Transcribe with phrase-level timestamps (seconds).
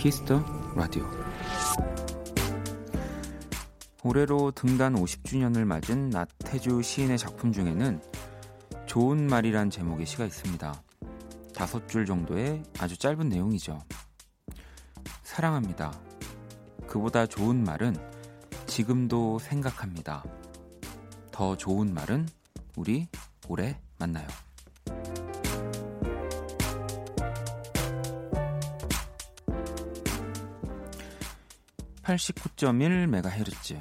[0.00, 0.42] Kiss the
[0.74, 1.06] Radio
[4.02, 8.00] 올해로 등단 50주년을 맞은 나태주 시인의 작품 중에는
[8.86, 10.82] 좋은 말이란 제목의 시가 있습니다.
[11.54, 13.78] 다섯 줄 정도의 아주 짧은 내용이죠.
[15.22, 15.92] 사랑합니다.
[16.86, 17.94] 그보다 좋은 말은
[18.64, 20.24] 지금도 생각합니다.
[21.30, 22.26] 더 좋은 말은
[22.74, 23.06] 우리
[23.48, 24.26] 오래 만나요.
[32.10, 33.78] 89.1MHz.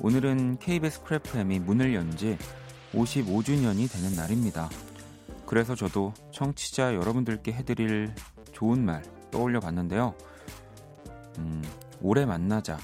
[0.00, 2.38] 오늘은 KBS Cool FM이 문을 연 지
[2.92, 4.68] 55주년이 되는 날입니다.
[5.46, 8.14] 그래서 저도 청취자 여러분들께 해드릴
[8.52, 10.14] 좋은 말 떠올려 봤는데요.
[11.38, 11.62] 음,
[12.00, 12.78] 오래 만나자.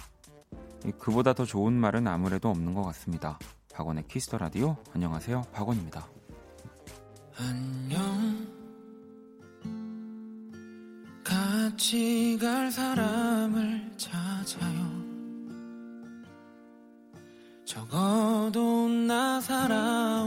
[0.99, 3.39] 그보다 더 좋은 말은 아무래도 없는 것 같습니다.
[3.75, 4.77] 박원의 Kiss the Radio.
[4.95, 5.43] 안녕하세요.
[5.53, 6.07] 박원입니다.
[7.39, 8.47] 안녕.
[11.25, 13.78] 같이 갈 사람을
[14.49, 14.89] 찾아요.
[17.67, 20.25] 적어도 나 살아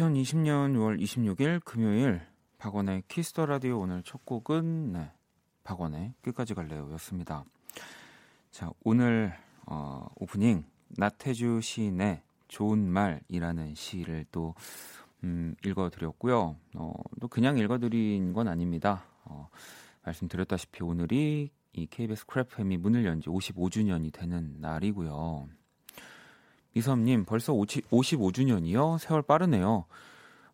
[0.00, 2.22] 2020년 6월 26일 금요일
[2.56, 5.10] 박원의 Kiss the Radio 오늘 첫 곡은 네,
[5.62, 7.44] 박원의 끝까지 갈래요였습니다.
[8.50, 9.34] 자 오늘
[9.66, 10.64] 어, 오프닝
[10.96, 14.54] 나태주 시인의 좋은 말이라는 시를 또
[15.22, 16.56] 음, 읽어드렸고요.
[16.76, 19.04] 어, 또 그냥 읽어드린 건 아닙니다.
[19.24, 19.48] 어,
[20.04, 25.59] 말씀드렸다시피 오늘이 이 KBS Cool FM이 문을 연 지 55주년이 되는 날이고요.
[26.72, 28.98] 미섬님 벌써 50, 55주년이요?
[28.98, 29.86] 세월 빠르네요.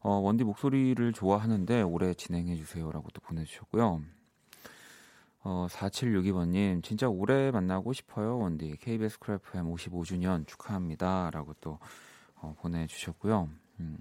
[0.01, 4.03] 어, 원디 목소리를 좋아하는데 오래 진행해 주세요라고 또 보내주셨고요.
[5.43, 11.79] 어, 4762번님 진짜 오래 만나고 싶어요 원디 KBS Cool FM 55주년 축하합니다 라고 또
[12.37, 13.49] 어, 보내주셨고요.
[13.81, 13.97] 음.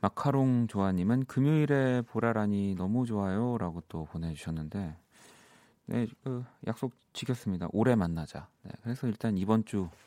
[0.00, 4.96] 마카롱 조아님은 금요일에 보라라니 너무 좋아요 라고 또 보내주셨는데
[5.86, 7.68] 네, 그 약속 지켰습니다.
[7.72, 8.48] 오래 만나자.
[8.62, 10.05] 네, 그래서 일단 이번 주 네,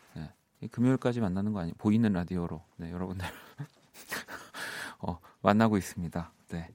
[0.68, 3.25] 금요일까지 만나는 거 아니 보이는 라디오로 네, 여러분들
[5.00, 6.31] 어, 만나고 있습니다.
[6.50, 6.70] 네,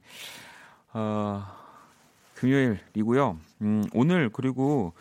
[0.93, 1.43] 어,
[2.33, 3.39] 금요일이고요.
[3.61, 4.93] 음, 오늘 그리고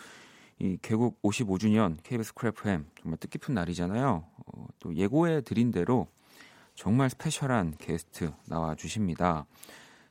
[0.59, 4.25] 이 개국 55주년 KBS Cool FM 정말 뜻깊은 날이잖아요.
[4.47, 6.07] 어, 또 예고해 드린 대로
[6.75, 9.47] 정말 스페셜한 게스트 나와 주십니다.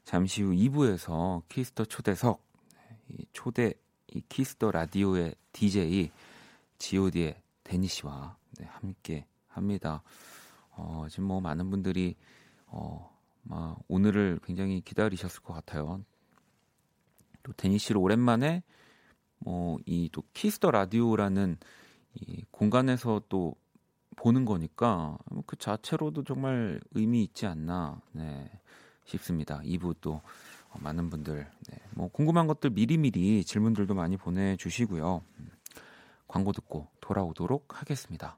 [0.03, 2.41] 잠시 후 2부에서 Kiss the 초대석
[3.09, 3.73] 이 초대
[4.07, 6.12] 이 Kiss the Radio의 DJ
[6.77, 10.03] god의 데니 씨와 네, 함께 합니다.
[10.71, 12.15] 어, 지금 뭐 많은 분들이
[12.67, 13.11] 어,
[13.43, 16.03] 막 오늘을 굉장히 기다리셨을 것 같아요.
[17.43, 18.63] 또 데니 씨를 오랜만에
[19.39, 21.57] 뭐 이 또 Kiss the Radio라는
[22.15, 23.55] 이 공간에서 또
[24.15, 28.49] 보는 거니까 그 자체로도 정말 의미 있지 않나 네,
[29.05, 29.59] 싶습니다.
[29.61, 30.21] 2부 또
[30.79, 35.21] 많은 분들 네, 뭐 궁금한 것들 미리미리 질문들도 많이 보내주시고요.
[35.39, 35.49] 음,
[36.27, 38.37] 광고 듣고 돌아오도록 하겠습니다.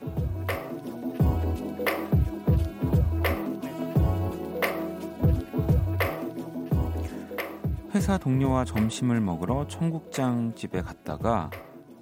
[8.01, 11.51] 회사 동료와 점심을 먹으러 청국장 집에 갔다가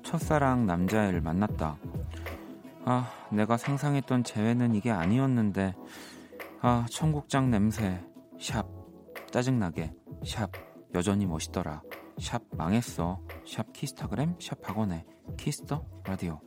[0.01, 1.77] 첫사랑 남자애를 만났다.
[2.85, 5.75] 아, 내가 상상했던 재회는 이게 아니었는데,
[6.61, 8.01] 아, 청국장 냄새,
[8.39, 8.65] 샵,
[9.29, 9.93] 짜증나게,
[10.25, 10.49] 샵,
[10.95, 11.81] 여전히 멋있더라.
[12.17, 13.19] 샵 망했어.
[13.45, 15.03] 샵 키스타그램, 샵 박원의
[15.35, 16.39] 키스터 라디오.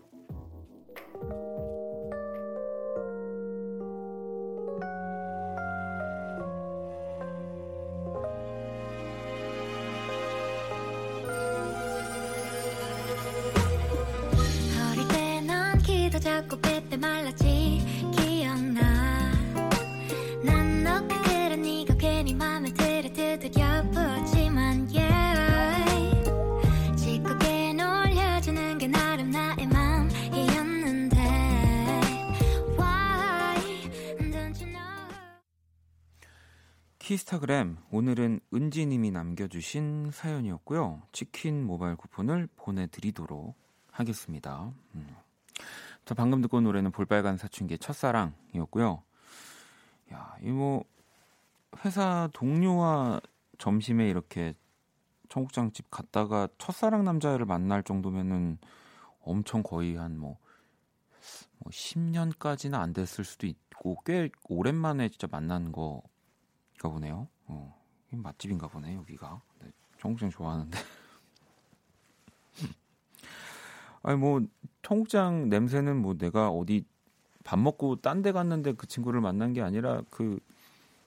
[37.94, 41.02] 오늘은 은지님이 남겨주신 사연이었고요.
[41.12, 43.54] 치킨 모바일 쿠폰을 보내드리도록
[43.90, 44.72] 하겠습니다.
[44.94, 45.14] 음.
[46.06, 49.02] 저 방금 듣고 온 노래는 볼빨간 사춘기의 첫사랑이었고요.
[50.14, 50.84] 야, 이 뭐
[51.84, 53.20] 회사 동료와
[53.58, 54.54] 점심에 이렇게
[55.28, 58.58] 청국장집 갔다가 첫사랑 남자를 만날 정도면은
[59.20, 60.38] 엄청 거의 한 뭐
[61.58, 67.28] 뭐 10년까지는 안 됐을 수도 있고 꽤 오랜만에 진짜 만난 거가 보네요.
[67.46, 67.81] 어,
[68.20, 69.40] 맛집인가 보네 여기가.
[69.60, 70.78] 네, 청국장 좋아하는데.
[74.02, 74.40] 아니 뭐
[74.82, 76.84] 청국장 냄새는 뭐 내가 어디
[77.44, 80.38] 밥 먹고 딴 데 갔는데 그 친구를 만난 게 아니라 그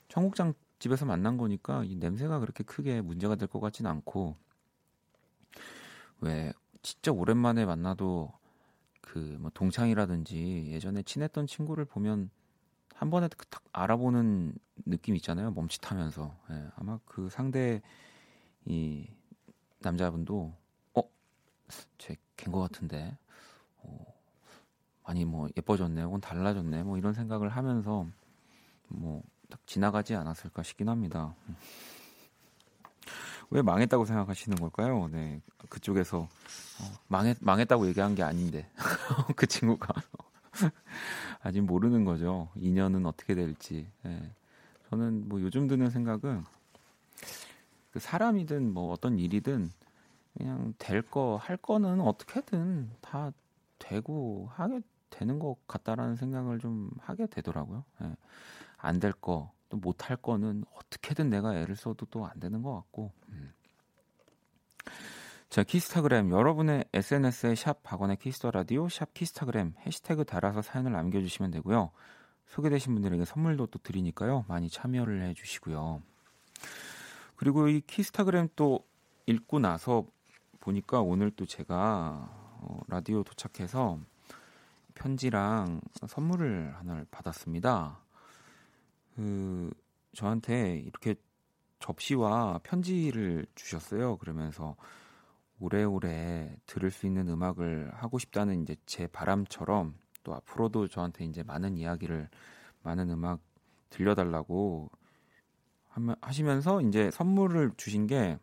[0.10, 4.38] 청국장 집에서 만난 거니까 이 냄새가 그렇게 크게 문제가 될 것 같지는 않고
[6.22, 8.32] 왜 진짜 오랜만에 만나도
[9.02, 12.30] 그 뭐 동창이라든지 예전에 친했던 친구를 보면
[12.96, 14.56] 한 번에 딱 알아보는
[14.86, 15.52] 느낌 있잖아요.
[15.52, 17.82] 멈칫하면서 예, 아마 그 상대
[18.66, 19.08] 이
[19.80, 20.54] 남자분도
[20.94, 23.18] 어제걘것 같은데
[23.78, 24.14] 어,
[25.06, 28.06] 많이 뭐 예뻐졌네, 혹은 달라졌네, 뭐 이런 생각을 하면서
[28.90, 31.36] 뭐 딱 지나가지 않았을까 싶긴 합니다.
[33.52, 35.08] 왜 망했다고 생각하시는 걸까요?
[35.08, 38.70] 네, 그쪽에서 어, 망했 망했다고 얘기한 게 아닌데
[39.36, 39.94] 그 친구가
[41.42, 42.50] 아직 모르는 거죠.
[42.56, 43.88] 인연은 어떻게 될지.
[44.04, 44.34] 네.
[44.90, 46.44] 저는 뭐 요즘 드는 생각은
[47.92, 49.72] 그 사람이든 뭐 어떤 일이든
[50.38, 53.32] 그냥 될 거 할 거는 어떻게든 다
[53.80, 57.84] 되고 하게 되는 것 같다라는 생각을 좀 하게 되더라고요.
[58.02, 58.16] 네.
[58.78, 63.12] 안될 거, 또 못 할 거는 어떻게든 내가 애를 써도 또 안 되는 것 같고.
[63.30, 63.54] 음.
[65.50, 71.52] 자, 키스타그램 여러분의 SNS에 샵 박원의 Kiss the Radio 샵 키스타그램 해시태그 달아서 사연을 남겨주시면
[71.52, 71.92] 되고요.
[72.48, 74.46] 소개되신 분들에게 선물도 또 드리니까요.
[74.48, 76.02] 많이 참여를 해주시고요.
[77.36, 78.86] 그리고 이 키스타그램 또
[79.26, 80.06] 읽고 나서
[80.60, 84.00] 보니까 오늘 또 제가 어, 라디오 도착해서
[84.94, 88.00] 편지랑 선물을 하나를 받았습니다.
[89.16, 89.72] 그
[90.14, 91.16] 저한테 이렇게
[91.80, 94.18] 접시와 편지를 주셨어요.
[94.18, 94.76] 그러면서
[95.60, 99.96] 오래오래 들을 수 있는 음악을 하고 싶다는 이제 제 바람처럼
[100.26, 102.28] 또 앞으로도 저한테 이제 많은 이야기를
[102.84, 103.40] 많은 음악
[103.90, 104.90] 들려달라고
[106.20, 108.38] 하시면서 이제 선물을 주신 게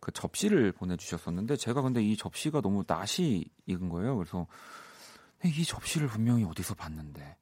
[0.00, 4.16] 그 접시를 보내주셨었는데 제가 근데 이 접시가 너무 낯이 익은 거예요.
[4.16, 4.46] 그래서
[5.44, 7.36] 이 접시를 분명히 어디서 봤는데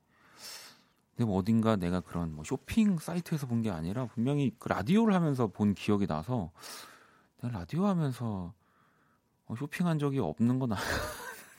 [1.15, 5.47] 근데 뭐 어딘가 내가 그런 뭐 쇼핑 사이트에서 본 게 아니라 분명히 그 라디오를 하면서
[5.47, 6.51] 본 기억이 나서
[7.41, 8.53] 내가 라디오 하면서
[9.47, 10.73] 어, 쇼핑한 적이 없는 건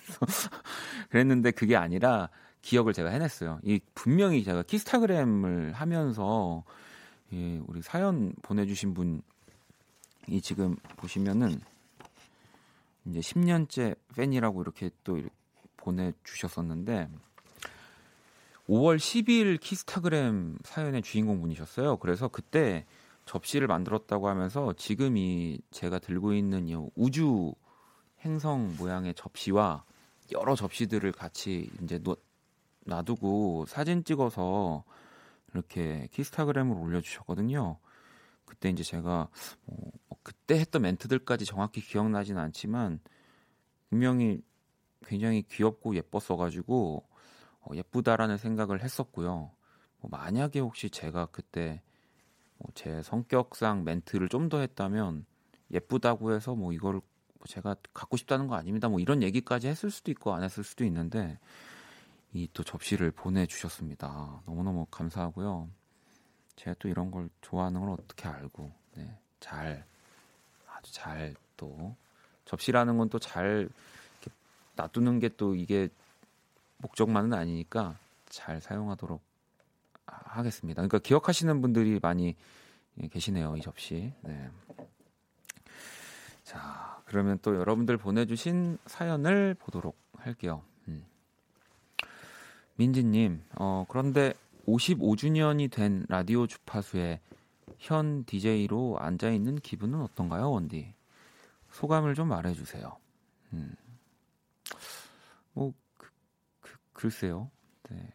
[1.09, 2.30] 그랬는데 그게 아니라
[2.62, 3.59] 기억을 제가 해냈어요.
[3.63, 6.63] 이 분명히 제가 키스타그램을 하면서
[7.33, 9.21] 예, 우리 사연 보내주신 분이
[10.42, 11.59] 지금 보시면은
[13.06, 15.22] 이제 10년째 팬이라고 이렇게 또
[15.77, 17.10] 보내주셨었는데
[18.67, 21.98] 5월 12일 키스타그램 사연의 주인공 분이셨어요.
[21.98, 22.86] 그래서 그때
[23.25, 27.53] 접시를 만들었다고 하면서 지금 이 제가 들고 있는 이 우주
[28.22, 29.84] 행성 모양의 접시와
[30.31, 32.00] 여러 접시들을 같이 이제
[32.86, 34.84] 놔두고 사진 찍어서
[35.53, 37.77] 이렇게 키스타그램을 올려주셨거든요.
[38.46, 39.29] 그때 이제 제가
[39.65, 39.91] 뭐
[40.24, 43.00] 그때 했던 멘트들까지 정확히 기억나지는 않지만
[43.89, 44.41] 분명히
[45.05, 47.07] 굉장히 귀엽고 예뻤어가지고
[47.62, 49.51] 어, 예쁘다라는 생각을 했었고요.
[50.00, 51.81] 뭐 만약에 혹시 제가 그때
[52.57, 55.25] 뭐 제 성격상 멘트를 좀 더 했다면
[55.72, 57.01] 예쁘다고 해서 뭐뭐
[57.46, 58.89] 제가 갖고 싶다는 거 아닙니다.
[58.89, 61.38] 뭐 이런 얘기까지 했을 수도 있고 안 했을 수도 있는데
[62.34, 64.41] 이 또 접시를 보내주셨습니다.
[64.46, 65.70] 너무너무 감사하고요.
[66.56, 69.86] 제가 또 이런 걸 좋아하는 걸 어떻게 알고 네, 잘
[70.67, 71.96] 아주 잘 또
[72.46, 73.70] 접시라는 건 또 잘
[74.75, 75.89] 놔두는 게 또 이게
[76.77, 77.98] 목적만은 아니니까
[78.29, 79.20] 잘 사용하도록
[80.06, 80.82] 하겠습니다.
[80.82, 82.36] 그러니까 기억하시는 분들이 많이
[83.12, 83.56] 계시네요.
[83.58, 84.13] 이 접시.
[84.22, 84.50] 네.
[86.44, 90.62] 자, 그러면 또 여러분들 보내주신 사연을 보도록 할게요.
[90.90, 91.06] 음.
[92.76, 94.34] 민지님, 어, 그런데
[94.68, 97.22] 55주년이 된 라디오 주파수에
[97.78, 100.94] 현 DJ로 앉아있는 기분은 어떤가요, 원디?
[101.72, 102.98] 소감을 좀 말해주세요.
[103.54, 103.76] 음.
[105.54, 105.74] 뭐
[106.92, 107.50] 글쎄요.
[107.90, 108.14] 네.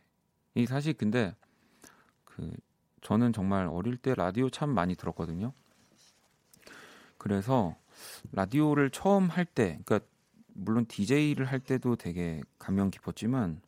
[0.55, 1.35] 이 사실 근데
[2.27, 2.53] 그
[3.01, 5.55] 저는 정말 어릴 때 라디오 참 많이 들었거든요.
[7.17, 7.75] 그래서
[8.33, 10.07] 라디오를 처음 할 때, 그러니까
[10.55, 13.61] 물론 DJ를 할 때도 되게 감명 깊었지만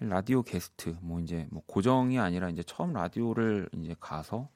[0.00, 4.48] 라디오 게스트 뭐 이제 뭐 고정이 아니라 이제 처음 라디오를 이제 가서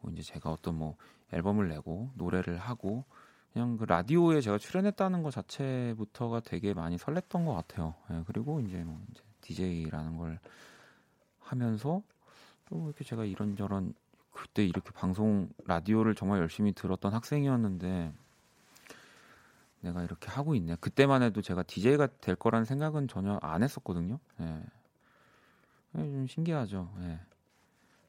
[0.00, 0.96] 뭐 이제 제가 어떤 뭐
[1.32, 3.04] 앨범을 내고 노래를 하고
[3.52, 7.94] 그냥 그 라디오에 제가 출연했다는 것 자체부터가 되게 많이 설렜던 것 같아요.
[8.10, 10.38] 예, 그리고 이제 뭐 이제 DJ라는 걸
[11.40, 12.02] 하면서
[12.68, 13.92] 또 이렇게 제가 이런저런
[14.40, 18.14] 그때 이렇게 방송 라디오를 정말 열심히 들었던 학생이었는데
[19.82, 20.76] 내가 이렇게 하고 있네.
[20.80, 24.18] 그때만 해도 제가 DJ가 될 거라는 생각은 전혀 안 했었거든요.
[24.40, 24.62] 예.
[25.94, 26.90] 예좀 신기하죠.
[27.00, 27.20] 예.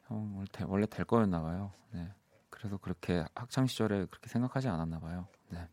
[0.08, 1.74] 형 원래, 될 거였나 봐요.
[1.92, 2.10] 네.
[2.50, 5.28] 그래서 그렇게 학창 시절에 그렇게 생각하지 않았나 봐요.
[5.50, 5.68] 네.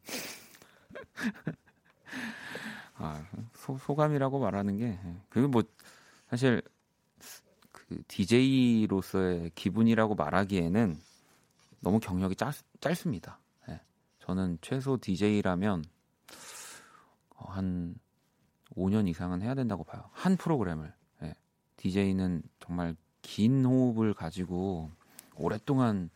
[2.96, 3.24] 아,
[3.54, 5.16] 소, 소감이라고 말하는 게 예.
[5.28, 5.62] 그게 뭐
[6.28, 6.62] 사실
[7.88, 10.98] 그 DJ로서의 기분이라고 말하기에는
[11.80, 13.38] 너무 경력이 짧, 짧습니다.
[13.66, 13.80] 네.
[14.20, 15.84] 저는 최소 DJ라면
[17.36, 17.94] 어, 한
[18.76, 20.10] 5년 이상은 해야 된다고 봐요.
[20.12, 20.92] 한 프로그램을.
[21.20, 21.34] 네.
[21.76, 24.90] DJ는 정말 긴 호흡을 가지고
[25.34, 26.10] 오랫동안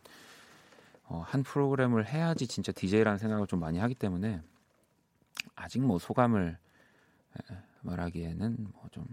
[1.05, 4.41] 어, 한 프로그램을 해야지 진짜 DJ라는 생각을 좀 많이 하기 때문에
[5.55, 6.57] 아직 뭐 소감을
[7.81, 9.05] 말하기에는 뭐 좀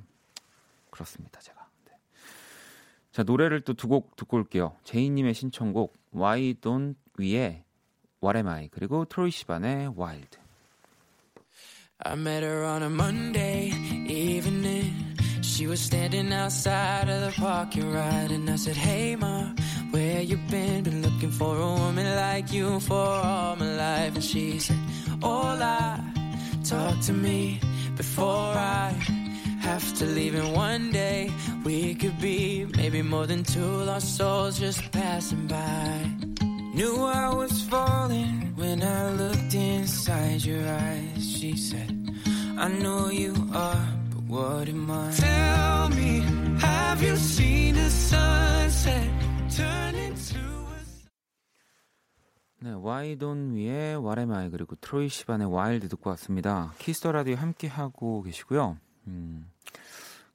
[0.91, 1.41] 그렇습니다.
[1.41, 1.60] 제가.
[3.13, 4.77] 자, 노래를 또 두 곡 듣고 올게요.
[4.85, 7.65] 제이님의 신청곡 Why Don't We의
[8.23, 10.39] What Am I 그리고 트로이 시반의 Wild.
[12.03, 13.73] I met her on a Monday
[14.09, 15.17] evening.
[15.43, 19.53] She was standing outside of the parking lot, and I said, Hey, ma,
[19.91, 20.85] where you been?
[20.85, 24.15] Been looking for a woman like you for all my life.
[24.15, 24.79] And she said,
[25.21, 26.01] Hola,
[26.65, 27.61] talk to me
[27.97, 28.95] before I
[29.70, 31.30] have to leave and one day
[31.64, 36.12] we could be maybe more than two lost souls just passing by
[36.74, 41.90] knew i was falling when i looked inside your eyes she said
[42.58, 46.22] i know you are but what am i tell me
[46.60, 49.10] have you seen the sunset
[49.50, 50.36] turn into
[52.64, 56.74] 네, Why Don't We의 What Am I 그리고 트로이 시반의 와일드 듣고 왔습니다.
[56.80, 58.78] 키스터 라디오 함께 하고 계시고요.
[59.08, 59.49] 음, 그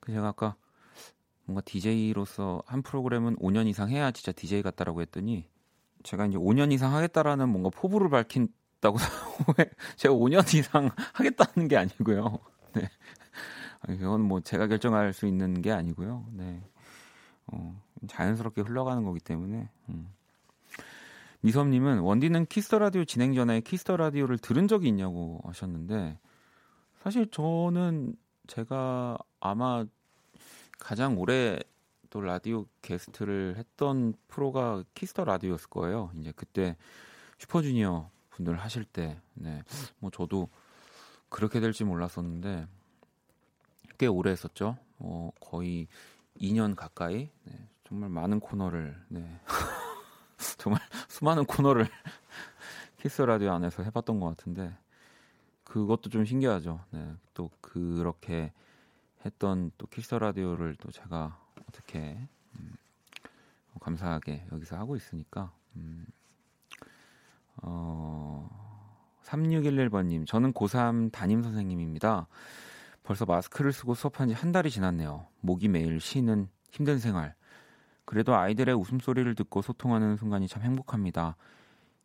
[0.08, 0.56] 제가 아까
[1.46, 5.48] 뭔가 DJ로서 한 프로그램은 5년 이상 해야 진짜 DJ 같다라고 했더니
[6.04, 8.98] 제가 이제 5년 이상 하겠다라는 뭔가 포부를 밝힌다고
[9.98, 12.40] 제가 5년 이상 하겠다는 게 아니고요.
[12.74, 12.90] 네.
[13.86, 16.26] 그건 뭐 제가 결정할 수 있는 게 아니고요.
[16.34, 16.62] 네.
[17.48, 19.70] 어, 자연스럽게 흘러가는 거기 때문에.
[19.90, 20.10] 음.
[21.42, 26.18] 미섭님은 원디는 Kiss the Radio 진행 전에 Kiss the Radio를 들은 적이 있냐고 하셨는데
[27.04, 28.16] 사실 저는
[28.48, 29.16] 제가
[29.50, 29.86] 아마
[30.80, 31.60] 가장 오래
[32.10, 36.12] 또 라디오 게스트를 했던 프로가 Kiss the Radio였을 거예요.
[36.20, 36.78] 이제 그때
[37.40, 39.64] 슈퍼주니어 분들 하실 때, 네,
[40.00, 40.50] 뭐 저도
[41.30, 42.68] 그렇게 될지 몰랐었는데
[43.98, 44.78] 꽤 오래 했었죠.
[45.00, 45.88] 어, 거의
[46.40, 47.30] 2년 가까이.
[47.44, 49.40] 네, 정말 많은 코너를, 네,
[50.58, 51.88] 정말 수많은 코너를
[52.98, 54.76] Kiss the Radio 안에서 해봤던 것 같은데
[55.64, 56.80] 그것도 좀 신기하죠.
[56.92, 57.14] 네.
[57.34, 58.52] 또 그렇게
[59.26, 62.18] 했던 또 Kiss the Radio를 또 제가 어떻게
[62.60, 62.76] 음,
[63.80, 66.06] 감사하게 여기서 하고 있으니까 음,
[67.58, 68.48] 어,
[69.24, 72.28] 3611번님 저는 고3 담임 선생님입니다.
[73.04, 75.28] 벌써 마스크를 쓰고 수업한 지 한 달이 지났네요.
[75.42, 77.36] 목이 매일 쉬는 힘든 생활.
[78.06, 81.36] 그래도 아이들의 웃음소리를 듣고 소통하는 순간이 참 행복합니다.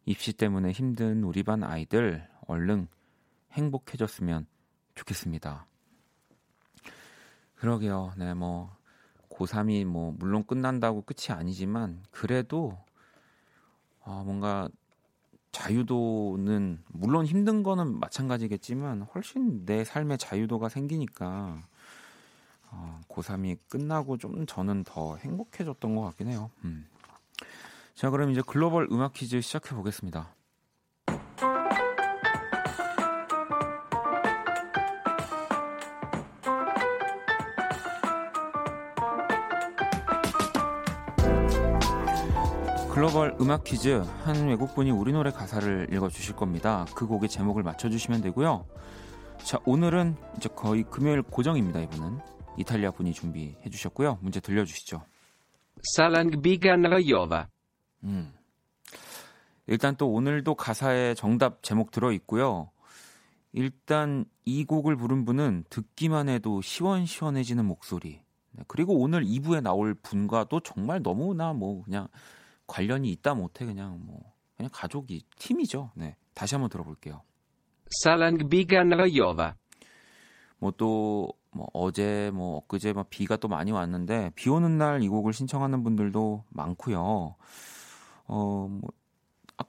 [0.06, 2.88] 입시 때문에 힘든 우리 반 아이들 얼른
[3.52, 4.46] 행복해졌으면
[4.94, 5.66] 좋겠습니다.
[7.60, 8.14] 그러게요.
[8.16, 8.74] 네, 뭐
[9.28, 12.78] 고3이 뭐 물론 끝난다고 끝이 아니지만 그래도
[14.00, 14.68] 어, 뭔가
[15.52, 21.62] 자유도는 물론 힘든 거는 마찬가지겠지만 훨씬 내 삶의 자유도가 생기니까
[22.70, 26.50] 어, 고3이 끝나고 좀 저는 더 행복해졌던 것 같긴 해요.
[26.64, 26.86] 음.
[27.94, 30.34] 자, 그럼 이제 글로벌 음악 퀴즈 시작해 보겠습니다.
[43.00, 46.84] 글로벌 음악 퀴즈 한 외국분이 우리 노래 가사를 읽어주실 겁니다.
[46.94, 48.66] 그 곡의 제목을 맞춰주시면 되고요.
[49.42, 51.80] 자 오늘은 이제 거의 금요일 고정입니다.
[51.80, 52.18] 이분은
[52.58, 54.18] 이탈리아 분이 준비해 주셨고요.
[54.20, 55.02] 문제 들려주시죠.
[55.94, 57.48] 살랑비가 나요바.
[58.04, 58.34] 음.
[59.66, 62.70] 일단 또 오늘도 가사에 정답 제목 들어 있고요.
[63.54, 68.20] 일단 이 곡을 부른 분은 듣기만 해도 시원시원해지는 목소리.
[68.50, 72.06] 네, 그리고 오늘 2부에 나올 분과도 정말 너무나 뭐 그냥
[72.70, 75.90] 관련이 있다 못해 그냥 뭐 그냥 가족이 팀이죠.
[75.94, 76.16] 네.
[76.34, 77.22] 다시 한번 들어볼게요.
[78.02, 79.56] 살랑비가 나요바.
[80.58, 85.32] 뭐또 뭐 어제 뭐 엊그제 막 비가 또 많이 왔는데 비 오는 날 이 곡을
[85.32, 87.34] 신청하는 분들도 많고요.
[88.26, 88.80] 어, 뭐,
[89.56, 89.64] 아,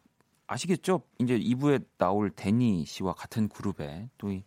[0.48, 1.01] 아시겠죠?
[1.20, 4.43] 이제 2부에 나올 데니 씨와 같은 그룹에 또이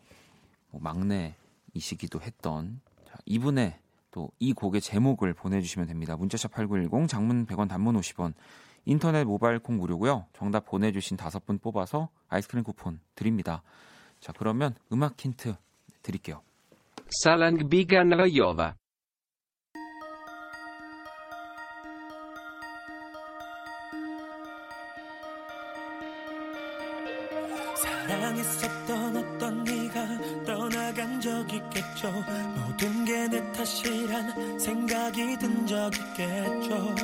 [0.71, 3.81] 뭐 막내이시기도 했던 자, 이분의
[4.15, 6.17] 또 이 곡의 제목을 보내주시면 됩니다.
[6.17, 8.35] 문자샵 8910 장문 100원 단문 50원
[8.85, 10.27] 인터넷 모바일 콩 무료고요.
[10.33, 13.63] 정답 보내주신 다섯 분 뽑아서 아이스크림 쿠폰 드립니다.
[14.21, 15.57] 자 그러면 음악 힌트
[16.03, 16.43] 드릴게요.
[17.25, 18.75] Salangbiga Nrojova.
[28.07, 28.74] 사랑했었던 어
[35.89, 36.95] 있겠죠.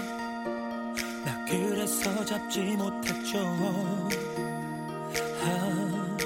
[1.25, 3.39] 나 그래서 잡지 못했죠.
[5.43, 6.17] 아,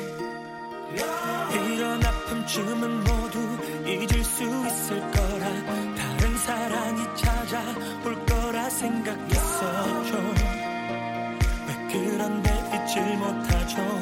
[1.66, 3.38] 이런 아픔쯤은 모두
[3.86, 5.94] 잊을 수 있을 거라.
[5.96, 10.16] 다른 사랑이 찾아올 거라 생각했었죠.
[11.66, 13.93] 왜 그런데 잊질 못하죠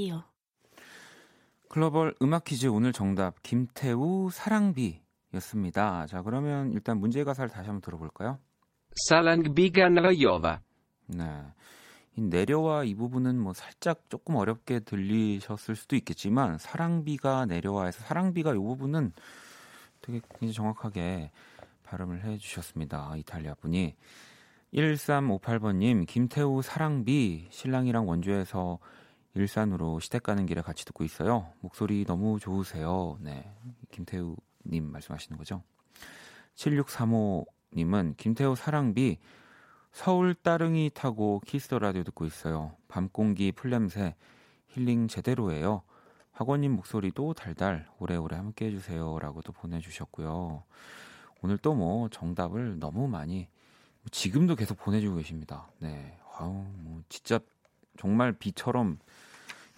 [0.00, 0.22] 라디오.
[1.68, 6.06] 글로벌 음악 퀴즈 오늘 정답 김태우 사랑비였습니다.
[6.06, 8.38] 자 그러면 일단 문제 가사를 다시 한번 들어볼까요?
[9.10, 10.58] Salangbiga Nrojova.
[11.08, 11.24] 네.
[12.16, 18.56] 이 내려와 이 부분은 뭐 살짝 조금 어렵게 들리셨을 수도 있겠지만 사랑비가 내려와에서 사랑비가 이
[18.56, 19.12] 부분은
[20.00, 21.30] 되게 굉장히 정확하게
[21.84, 23.12] 발음을 해 주셨습니다.
[23.18, 23.96] 이탈리아 분이
[24.72, 28.78] 1358번님 김태우 사랑비 신랑이랑 원주에서
[29.34, 31.52] 일산으로 시댁 가는 길에 같이 듣고 있어요.
[31.60, 33.18] 목소리 너무 좋으세요.
[33.20, 33.52] 네.
[33.90, 35.62] 김태우 님 말씀하시는 거죠.
[36.54, 39.18] 7635 님은 김태우 사랑비
[39.92, 42.76] 서울 따릉이 타고 Kiss the Radio 듣고 있어요.
[42.88, 44.14] 밤 공기 풀냄새
[44.68, 45.82] 힐링 제대로예요.
[46.32, 50.64] 박원님 목소리도 달달 오래오래 함께 해주세요라고 또 보내주셨고요.
[51.42, 53.48] 오늘 또 뭐 정답을 너무 많이
[54.10, 55.70] 지금도 계속 보내주고 계십니다.
[55.78, 57.38] 네, 아우 뭐 진짜
[57.98, 59.09] 정말 비처럼 이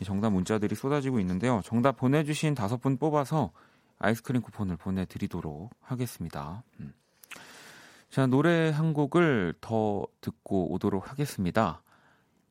[0.05, 1.61] 정답 문자들이 쏟아지고 있는데요.
[1.65, 3.53] 정답 보내주신 다섯 분 뽑아서
[3.99, 6.63] 아이스크림 쿠폰을 보내드리도록 하겠습니다.
[6.81, 6.93] 음.
[8.11, 11.83] 자, 노래 한 곡을 더 듣고 오도록 하겠습니다.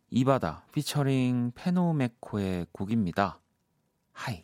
[0.10, 3.40] 이바다 피처링 페노메코의 곡입니다.
[4.12, 4.44] Hi.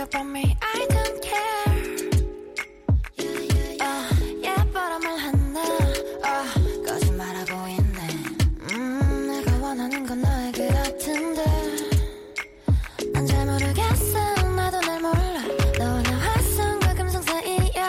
[0.00, 2.08] Talk about me I don't care.
[3.82, 4.08] 아
[4.42, 5.60] 예뻐라 말했네
[6.24, 6.46] 아
[6.86, 8.08] 거짓말하고 있네
[8.72, 11.44] 음 내가 원하는 건 너의 그 같은데.
[13.12, 14.18] 난 잘 모르겠어.
[14.56, 15.42] 나도 날 몰라.
[15.78, 17.86] 너와 나 화성과 금성 사이야.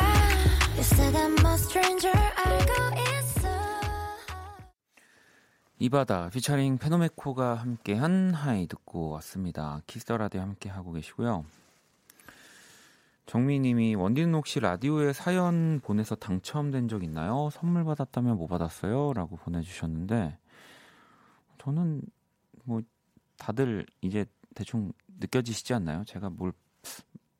[0.75, 3.47] You said I'm a stranger 알고 있어.
[5.79, 9.79] 이바다 피처링 페노메코가 함께한 Hi 듣고 왔습니다.
[9.87, 11.45] Kiss the Radio 함께 하고 계시고요.
[13.31, 17.47] 정미님이 원디는 혹시 라디오에 사연 보내서 당첨된 적 있나요?
[17.53, 20.37] 선물 받았다면 뭐 받았어요?라고 보내주셨는데
[21.57, 22.01] 저는
[22.65, 22.81] 뭐
[23.37, 26.03] 다들 이제 대충 느껴지시지 않나요?
[26.03, 26.51] 제가 뭘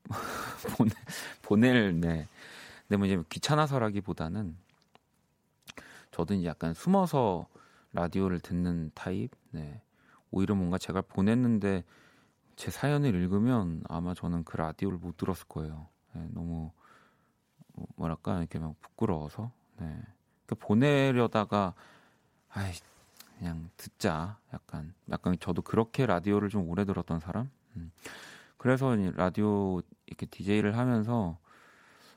[0.78, 0.92] 보내
[1.42, 2.26] 보낼 네.
[2.88, 4.56] 근데 뭐 이제 귀찮아서라기보다는
[6.12, 7.48] 저도 이제 약간 숨어서
[7.92, 9.32] 라디오를 듣는 타입.
[9.50, 9.82] 네.
[10.32, 11.84] 오히려 뭔가 제가 보냈는데
[12.56, 15.88] 제 사연을 읽으면 아마 저는 그 라디오를 못 들었을 거예요.
[16.14, 16.72] 네, 너무
[17.74, 19.52] 뭐- 뭐랄까 이렇게 막 부끄러워서.
[19.80, 20.02] 네.
[20.46, 21.74] 그 보내려다가
[22.50, 22.72] 아이
[23.40, 24.38] 그냥 듣자.
[24.54, 27.50] 약간 약간 저도 그렇게 라디오를 좀 오래 들었던 사람.
[27.76, 27.92] 음.
[28.58, 31.38] 그래서 이 라디오 이렇게 DJ를 하면서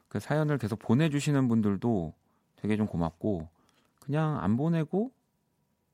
[0.09, 2.13] 그 사연을 계속 보내주시는 분들도
[2.57, 3.49] 되게 좀 고맙고
[4.01, 5.11] 그냥 안 보내고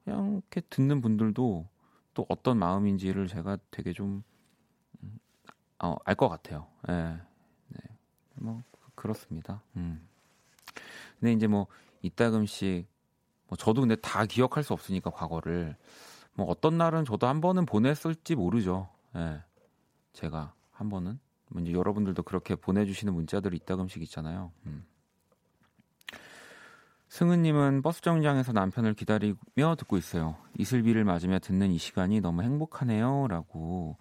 [0.04, 1.68] 그냥 이렇게 듣는 분들도
[2.14, 4.22] 또 어떤 마음인지를 제가 되게 좀 음,
[5.82, 6.66] 어, 알 것 같아요.
[6.88, 6.92] 예.
[6.92, 7.80] 네.
[8.34, 8.62] 뭐
[8.94, 9.62] 그렇습니다.
[9.76, 10.06] 음.
[11.18, 11.66] 근데 이제 뭐
[12.02, 12.86] 이따금씩
[13.48, 15.76] 뭐 저도 근데 다 기억할 수 없으니까 과거를
[16.34, 18.88] 뭐 어떤 날은 저도 한 번은 보냈을지 모르죠.
[19.16, 19.42] 예.
[20.12, 24.52] 제가 한 번은 뭐 이제 여러분들도 그렇게 보내주시는 문자들이 있다금씩 있잖아요.
[24.66, 24.84] 음.
[27.08, 30.36] 승은님은 버스 정류장에서 남편을 기다리며 듣고 있어요.
[30.58, 33.96] 이슬비를 맞으며 듣는 이 시간이 너무 행복하네요.라고.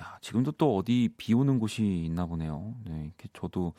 [0.00, 2.74] 야 지금도 또 어디 비 오는 곳이 있나 보네요.
[2.84, 3.74] 네, 이렇게 저도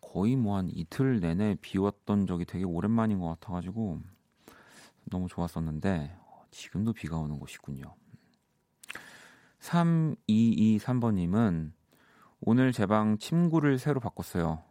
[0.00, 4.00] 거의 뭐 한 이틀 내내 비 왔던 적이 되게 오랜만인 것 같아가지고
[5.06, 6.16] 너무 좋았었는데
[6.50, 7.94] 지금도 비가 오는 곳이군요.
[9.60, 11.72] 3223번님은
[12.40, 14.62] 오늘 제 방 침구를 새로 바꿨어요.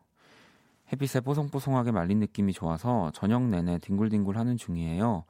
[0.91, 5.23] 햇빛에 뽀송뽀송하게 말린 느낌이 좋아서 저녁 내내 뒹굴뒹굴 하는 중이에요.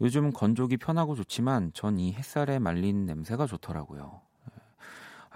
[0.00, 4.20] 요즘 건조기 편하고 좋지만 전 이 햇살에 말린 냄새가 좋더라고요.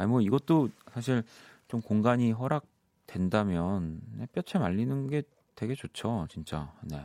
[0.03, 1.23] 아니 뭐 이것도 사실
[1.69, 5.23] 좀 공간이 허락된다면 햇볕에 말리는 게
[5.55, 6.75] 되게 좋죠, 진짜.
[6.83, 6.97] 네.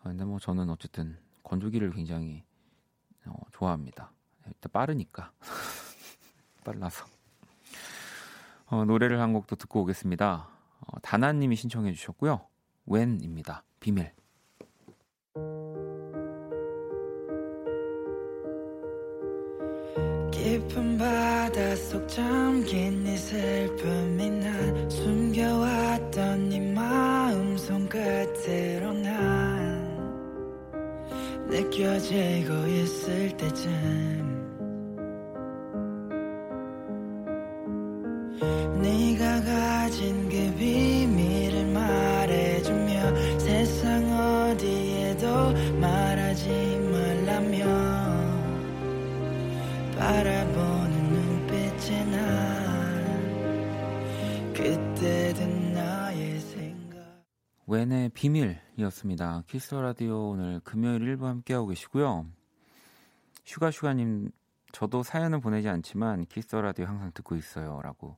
[0.00, 2.44] 아, 근데 뭐 저는 어쨌든 건조기를 굉장히
[3.24, 4.12] 어, 좋아합니다.
[4.46, 5.32] 일단 빠르니까
[6.62, 7.06] 빨라서.
[8.66, 10.48] 어, 노래를 한 곡도 듣고 오겠습니다.
[10.80, 12.46] 어, 다나님이 신청해 주셨고요.
[12.84, 13.64] 웬입니다.
[13.80, 14.12] 비밀.
[20.42, 29.86] 깊은 바닷속 잠긴 네 슬픔이 난 숨겨왔던 네 마음 손끝으로 난
[31.48, 34.21] 느껴지고 있을 때쯤
[57.92, 59.42] 웬의 비밀이었습니다.
[59.46, 62.26] Kiss the Radio 오늘 금요일 1부 함께하고 계시고요.
[63.44, 64.30] 슈가슈가님,
[64.72, 68.16] 저도 사연은 보내지 않지만 Kiss the Radio 항상 듣고 있어요 라고.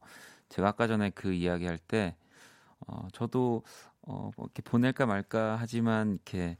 [0.48, 2.14] 제가 아까 전에 그 이야기 할 때,
[2.86, 3.64] 어, 저도
[4.02, 6.56] 어, 뭐 이렇게 보낼까 말까 하지만 이렇게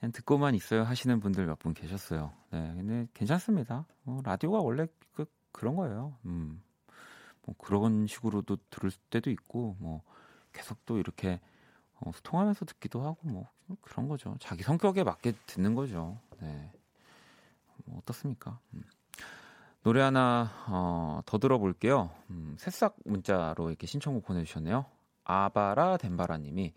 [0.00, 2.32] 그냥 듣고만 있어요 하시는 분들 몇 분 계셨어요.
[2.50, 3.86] 네, 근데 괜찮습니다.
[4.06, 6.16] 어, 라디오가 원래 그, 그런 거예요.
[6.24, 6.60] 음,
[7.42, 10.02] 뭐 그런 식으로도 들을 때도 있고, 뭐
[10.52, 11.38] 계속 또 이렇게
[12.00, 13.48] 어, 소통하면서 듣기도 하고 뭐
[13.80, 14.36] 그런 거죠.
[14.40, 16.18] 자기 성격에 맞게 듣는 거죠.
[16.40, 16.70] 네.
[17.84, 18.58] 뭐 어떻습니까?
[18.74, 18.82] 음.
[19.82, 22.10] 노래 하나 어, 더 들어볼게요.
[22.30, 24.84] 음, 새싹 문자로 이렇게 신청곡 보내주셨네요.
[25.24, 26.74] 아바라 덴바라님이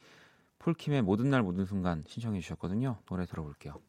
[0.60, 2.98] 폴킴의 모든 날 모든 순간 신청해 주셨거든요.
[3.08, 3.80] 노래 들어볼게요.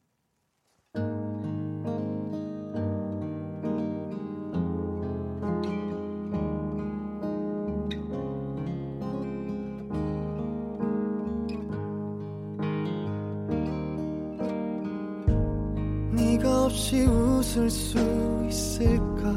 [16.90, 17.98] 없이 웃을 수
[18.48, 19.32] 있을까?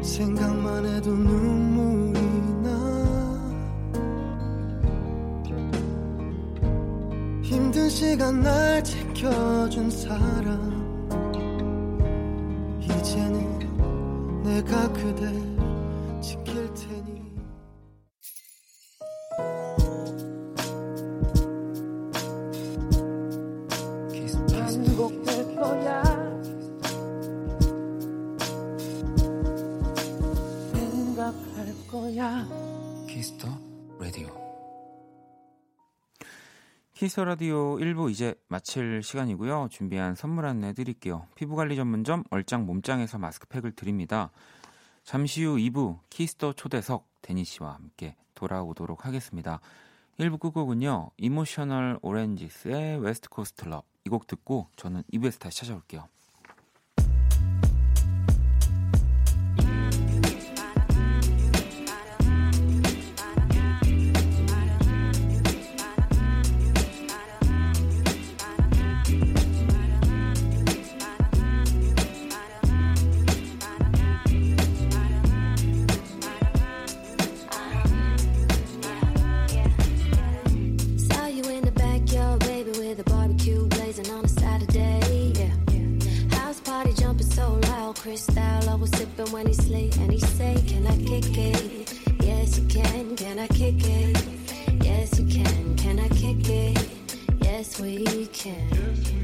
[0.00, 2.20] 생각만 해도 눈물이
[2.62, 2.70] 나.
[7.42, 10.72] 힘든 시간 날 지켜준 사람.
[12.80, 15.61] 이제는 내가 그댈
[37.02, 39.66] Kiss the Radio 1부 이제 마칠 시간이고요.
[39.72, 41.26] 준비한 선물 안내 드릴게요.
[41.34, 44.30] 피부관리 전문점 얼짱 몸짱에서 마스크팩을 드립니다.
[45.02, 49.58] 잠시 후 2부 Kiss the 초대석 데니 씨와 함께 돌아오도록 하겠습니다.
[50.20, 51.10] 1부 끝곡은요.
[51.16, 53.84] Emotional Oranges의 West Coast Love.
[54.06, 56.06] 이 곡 듣고 저는 2부에서 다시 찾아올게요.
[92.72, 93.16] Can.
[93.16, 94.24] Can I kick it?
[94.82, 95.76] Yes, you can.
[95.76, 96.78] Can I kick it?
[97.42, 99.21] Yes, we can.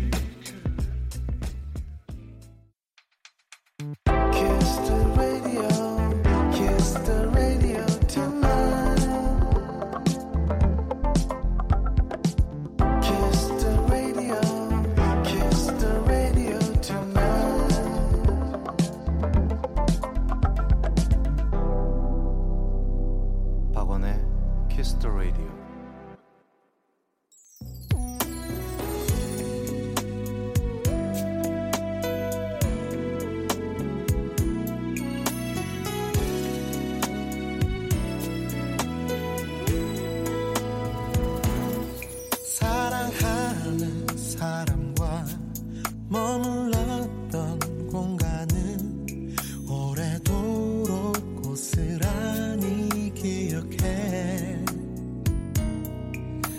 [46.18, 49.36] 머물렀던 공간은
[49.68, 54.64] 오래도록 고스란히 기억해.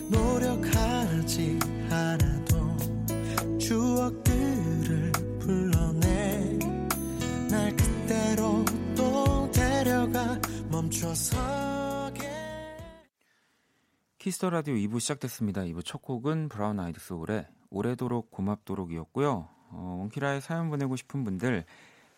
[0.10, 6.58] 노력하지 않아도 추억들을 불러내.
[7.50, 8.64] 날 그대로
[8.96, 11.49] 또 데려가 멈춰서게
[14.30, 15.62] 키스 더 라디오 2부 시작됐습니다.
[15.62, 19.50] 2부 첫 곡은 브라운 아이드 소울의 오래도록 고맙도록이었고요.
[19.72, 21.66] 어, 원키라에 사연 보내고 싶은 분들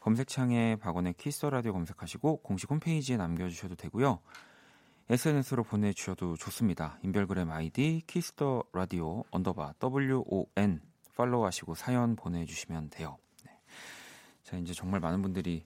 [0.01, 4.19] 검색창에 박원의 키스 더 라디오 검색하시고 공식 홈페이지에 남겨주셔도 되고요.
[5.09, 6.99] SNS로 보내주셔도 좋습니다.
[7.01, 10.81] 인별그램 아이디 키스 더 라디오 underbar WON
[11.15, 13.19] 팔로우하시고 사연 보내주시면 돼요.
[13.45, 13.57] 네.
[14.43, 15.65] 자 이제 정말 많은 분들이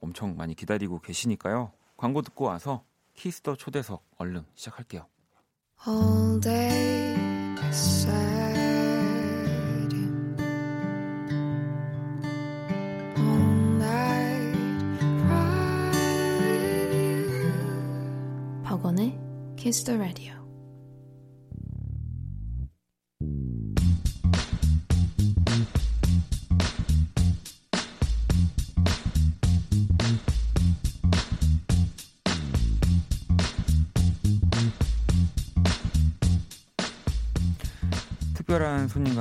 [0.00, 1.70] 엄청 많이 기다리고 계시니까요.
[1.98, 5.06] 광고 듣고 와서 키스 더 초대석 얼른 시작할게요.
[5.84, 7.16] All day
[7.72, 8.14] sad.
[13.16, 13.50] All
[13.82, 14.54] night
[15.26, 15.90] cry
[16.38, 17.50] with you.
[18.62, 19.18] 박원의
[19.56, 20.41] Kiss the Radio.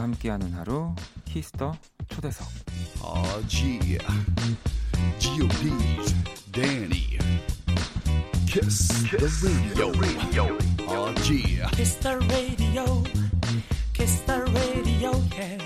[0.02, 1.76] 손님과 함께하는 하루 키스터
[2.10, 2.48] 초대석
[3.04, 3.98] Oh yeah,
[5.20, 6.14] G.O.D's
[6.52, 7.18] Danny.
[8.48, 10.58] Kiss, the radio.
[10.88, 11.70] Oh yeah.
[11.72, 13.04] Kiss the radio.
[13.94, 15.12] Kiss the radio.
[15.34, 15.58] Yeah.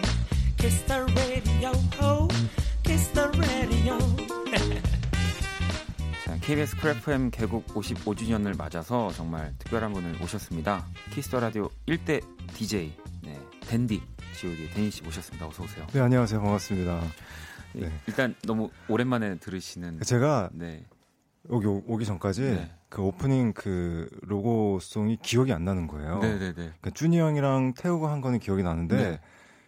[0.57, 1.71] Kiss the radio.
[2.01, 2.27] Oh.
[2.83, 3.97] Kiss the radio.
[6.23, 10.85] 자, KBS 크래프엠 개국 55주년을 맞아서 정말 특별한 분을 모셨습니다.
[11.11, 12.21] 키스 더 라디오 1대
[12.53, 12.93] DJ
[13.23, 15.47] 네, 댄디 G.O.D 데니 씨 모셨습니다.
[15.47, 15.87] 어서 오세요.
[15.93, 17.01] 네 안녕하세요 반갑습니다.
[17.73, 17.91] 네.
[18.07, 20.85] 일단 너무 오랜만에 들으시는 제가 네.
[21.51, 22.71] 여기 오- 오기 전까지 네.
[22.89, 26.19] 그 오프닝 그 로고송이 기억이 안 나는 거예요.
[26.19, 26.53] 네, 네, 네.
[26.53, 29.19] 그러니까 준이 형이랑 태우가 한 거는 기억이 나는데 네.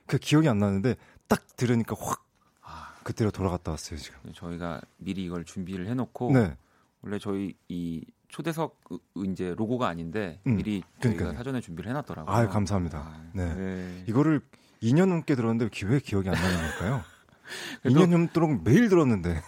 [0.06, 0.95] 그 기억이 안 나는데
[1.27, 2.25] 딱 들으니까 확
[2.62, 4.17] 아, 그때로 돌아갔다 왔어요 지금.
[4.34, 6.56] 저희가 미리 이걸 준비를 해 놓고 네,
[7.01, 11.33] 원래 저희 이 초대석 그- 이제 로고가 아닌데 음, 미리 저희가 그러니까요.
[11.38, 12.36] 사전에 준비를 해 놨더라고요.
[12.36, 13.21] 아유, 감사합니다.
[13.33, 14.03] 네.
[14.07, 14.41] 이거를
[14.81, 17.01] 2년 넘게 들었는데 기- 왜 기억이 안 나는 걸까요?
[17.81, 19.41] 그래도 2년 넘도록 매일 들었는데.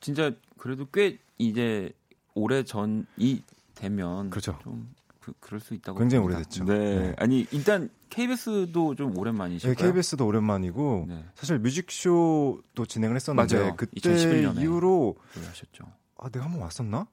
[0.00, 1.92] 진짜 그래도 꽤 이제
[2.34, 3.42] 오래 전이
[3.74, 4.58] 되면 그렇죠.
[4.62, 6.38] 좀 그, 그럴 수 있다고 굉장히 봅니다.
[6.38, 6.64] 오래됐죠.
[6.64, 6.98] 네.
[7.00, 7.14] 네.
[7.18, 9.92] 아니 일단 KBS도 좀 네, 오랜만이실까요?
[9.92, 11.24] KBS도 오랜만이고 네.
[11.34, 13.76] 사실 뮤직쇼도 진행을 했었는데 맞아요.
[13.76, 14.62] 그때 2011 년에.
[14.62, 15.84] 이후로 네, 하셨죠.
[16.18, 17.06] 아 내가 한 번 왔었나?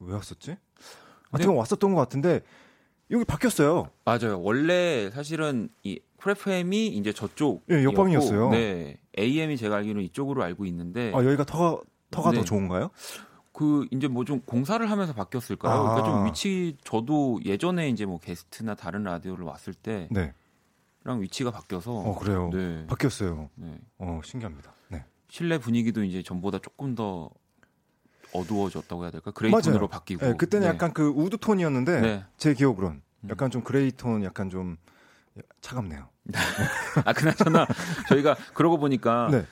[0.00, 0.50] 왜 왔었지?
[0.50, 0.58] 네.
[1.30, 2.40] 하여튼 왔었던 것 같은데
[3.10, 3.90] 여기 바뀌었어요.
[4.04, 4.40] 맞아요.
[4.42, 8.50] 원래 사실은 이 프레프엠이 이제 저쪽 예, 옆방이었어요.
[8.50, 8.98] 네.
[9.18, 12.38] AM이 제가 알기로는 이쪽으로 알고 있는데 아 여기가 터가 터가 네.
[12.38, 12.90] 더 좋은가요?
[13.52, 15.72] 그 이제 뭐 좀 공사를 하면서 바뀌었을까요?
[15.72, 15.94] 아.
[15.94, 20.32] 그러니까 좀 위치 저도 예전에 이제 뭐 게스트나 다른 라디오를 왔을 때랑 네.
[21.20, 22.50] 위치가 바뀌어서 어 그래요.
[22.52, 22.86] 네.
[22.86, 23.48] 바뀌었어요.
[23.54, 23.78] 네.
[23.98, 24.74] 어 신기합니다.
[24.88, 25.04] 네.
[25.28, 27.30] 실내 분위기도 이제 전보다 조금 더
[28.36, 29.30] 어두워졌다고 해야 될까?
[29.30, 30.24] 그레이 톤으로 바뀌고.
[30.24, 30.74] 네, 그때는 네.
[30.74, 32.24] 약간 그 wood 톤이었는데 네.
[32.36, 33.30] 제 기억으론 음.
[33.30, 34.76] 약간 좀 그레이 톤, 약간 좀
[35.60, 36.08] 차갑네요.
[37.04, 37.66] 아 그나저나
[38.08, 39.46] 저희가 그러고 보니까 네.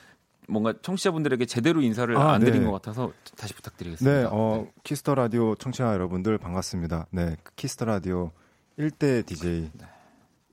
[0.47, 2.65] 뭔가 청취자분들에게 제대로 인사를 아, 안 드린 네.
[2.67, 4.19] 것 같아서 다시 부탁드리겠습니다.
[4.19, 7.07] 네, 어 키스 더 라디오 청취자 여러분들 반갑습니다.
[7.11, 8.31] 네, 키스 더 라디오
[8.77, 9.71] 1대 DJ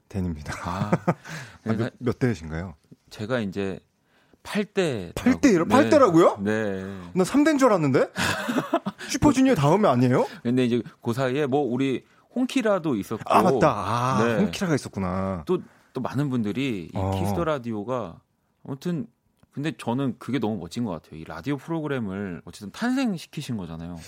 [0.08, 0.54] 데니입니다.
[0.62, 1.14] 아, 아,
[1.64, 2.74] 네, 몇, 몇 대신가요?
[3.10, 3.80] 제가 이제
[4.42, 6.40] 8대 8대 8대라고요?
[6.42, 6.82] 네.
[7.14, 8.10] 나 3대인 줄 알았는데?
[9.08, 10.26] 슈퍼주니어 다음에 아니에요?
[10.42, 13.70] 근데 이제 그 사이에 뭐 우리 홍키라도 있었고 아 맞다.
[13.70, 14.36] 아 네.
[14.38, 15.42] 홍키라가 있었구나.
[15.46, 15.58] 또,
[15.92, 17.10] 또 많은 분들이 이 어.
[17.18, 18.20] 키스 더 라디오가
[18.66, 19.06] 아무튼
[19.52, 21.20] 근데 저는 그게 너무 멋진 것 같아요.
[21.20, 23.98] 이 라디오 프로그램을 어쨌든 탄생시키신 거잖아요.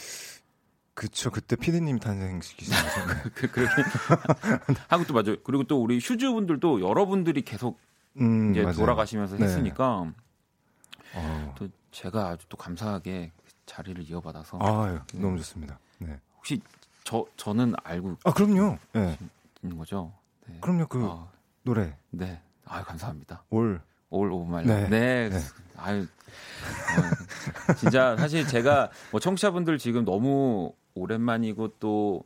[0.95, 1.31] 그쵸.
[1.31, 3.07] 그때 피디님이 탄생시키신 거죠.
[3.07, 3.31] 네.
[3.35, 3.83] 그, 그렇게
[4.89, 5.37] 하고 또 맞아요.
[5.45, 7.79] 그리고 또 우리 슈주 분들도 여러분들이 계속
[8.21, 8.77] 음, 이제 맞아요.
[8.77, 9.45] 돌아가시면서 네.
[9.45, 10.13] 했으니까
[11.17, 11.55] 어.
[11.57, 13.33] 또 제가 아주 또 감사하게
[13.67, 15.79] 자리를 이어받아서 아, 너무 좋습니다.
[15.99, 16.19] 네.
[16.37, 16.61] 혹시
[17.05, 18.79] 저 저는 알고 아, 그럼요.
[18.93, 19.19] 네.
[19.63, 20.13] 있는 거죠?
[20.47, 20.59] 네.
[20.61, 20.87] 그럼요.
[20.89, 21.27] 그 아,
[21.63, 22.41] 노래 네.
[22.65, 23.45] 아 감사합니다.
[23.51, 24.89] all all of my 네.
[24.89, 25.29] 네.
[25.29, 25.39] 네.
[25.77, 26.03] 아유.
[26.03, 32.23] 어, 진짜 사실 제가 뭐 청취자분들 지금 너무 오랜만이고 또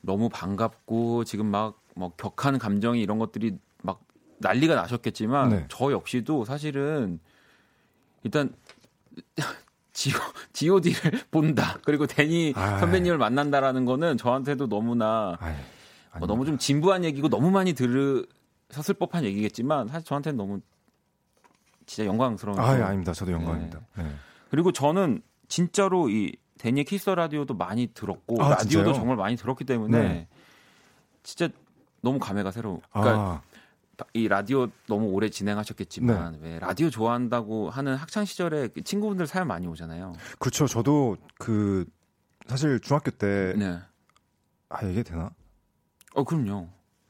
[0.00, 4.02] 너무 반갑고 지금 막 뭐 격한 감정이 이런 것들이 막
[4.38, 5.64] 난리가 나셨겠지만 네.
[5.70, 7.18] 저 역시도 사실은
[8.22, 8.52] 일단
[9.92, 10.18] 지오,
[10.52, 11.78] G.O.D를 본다.
[11.84, 12.80] 그리고 데니 아이.
[12.80, 15.54] 선배님을 만난다라는 거는 저한테도 너무나 아이,
[16.18, 20.60] 뭐 너무 좀 진부한 얘기고 너무 많이 들으셨을 법한 얘기겠지만 사실 저한테는 너무
[21.86, 22.58] 진짜 영광스러운.
[22.58, 23.12] 아, 또- 예, 아닙니다.
[23.14, 23.80] 저도 영광입니다.
[23.96, 24.04] 네.
[24.50, 28.92] 그리고 저는 진짜로 이 데니의 키스 더 라디오도 많이 들었고 아, 라디오도 진짜요?
[28.94, 30.28] 정말 많이 들었기 때문에 네.
[31.22, 31.48] 진짜
[32.02, 32.82] 너무 감회가 새로.
[32.92, 33.42] 그러니까 아,
[34.12, 36.38] 이 라디오 너무 오래 진행하셨겠지만 네.
[36.42, 40.12] 왜 라디오 좋아한다고 하는 학창 시절에 그 친구분들 사연 많이 오잖아요.
[40.38, 40.66] 그렇죠.
[40.66, 41.86] 저도 그
[42.46, 43.78] 사실 중학교 때 네.
[44.68, 45.30] 아, 얘기 되나?
[46.14, 46.68] 어 그럼요.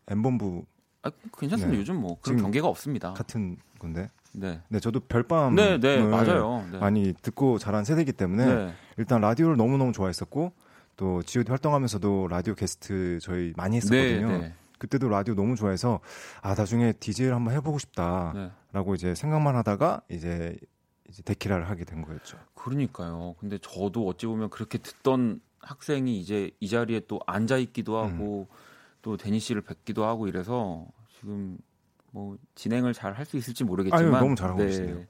[0.08, 0.64] 엠본부
[1.02, 1.72] 아, 괜찮습니다.
[1.74, 1.80] 네.
[1.80, 3.14] 요즘 뭐 그런 경계가 없습니다.
[3.14, 4.10] 같은 건데.
[4.32, 4.60] 네.
[4.68, 6.66] 네, 저도 별밤 네, 네, 맞아요.
[6.70, 6.78] 네.
[6.78, 8.74] 많이 듣고 자란 세대이기 때문에 네.
[8.98, 10.52] 일단 라디오를 너무너무 좋아했었고
[10.96, 14.52] 또 G.O.D 활동하면서도 라디오 게스트 저희 많이 했었거든요.
[14.76, 14.78] 네, 네.
[14.78, 16.00] 그때도 라디오 너무 좋아해서
[16.42, 18.52] 아 나중에 DJ를 한번 해보고 싶다라고
[18.90, 18.94] 네.
[18.94, 20.56] 이제 생각만 하다가 이제
[21.08, 22.36] 이제 데키라를 하게 된 거였죠.
[22.54, 23.34] 그러니까요.
[23.38, 28.48] 근데 저도 어찌 보면 그렇게 듣던 학생이 이제 이 자리에 또 앉아 있기도 하고
[29.02, 30.86] 또 데니 씨를 뵙기도 하고 이래서
[31.18, 31.58] 지금
[32.12, 35.04] 뭐 진행을 잘 할 수 있을지 모르겠지만 아유, 너무 잘하고 계시네요.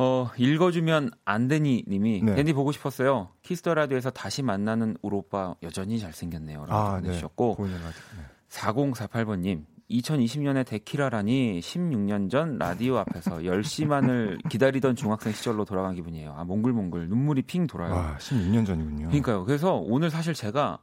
[0.00, 2.34] 어, 읽어주면 안데니 님이 네.
[2.36, 3.30] 데니 보고 싶었어요.
[3.42, 6.66] 키스 더 라디오에서 다시 만나는 우리 오빠 여전히 잘생겼네요.
[6.66, 7.02] 라고 아, 네.
[7.02, 8.00] 보내주셨고 보이는 라디오.
[8.16, 8.24] 네.
[8.50, 16.34] 4048번님 2020년에 데키라라니 16년 전 라디오 앞에서 10시만을 기다리던 중학생 시절로 돌아간 기분이에요.
[16.36, 17.94] 아 몽글몽글 눈물이 핑 돌아요.
[17.94, 19.06] 와 16년 전이군요.
[19.06, 19.44] 그러니까요.
[19.44, 20.78] 그래서 오늘 사실 제가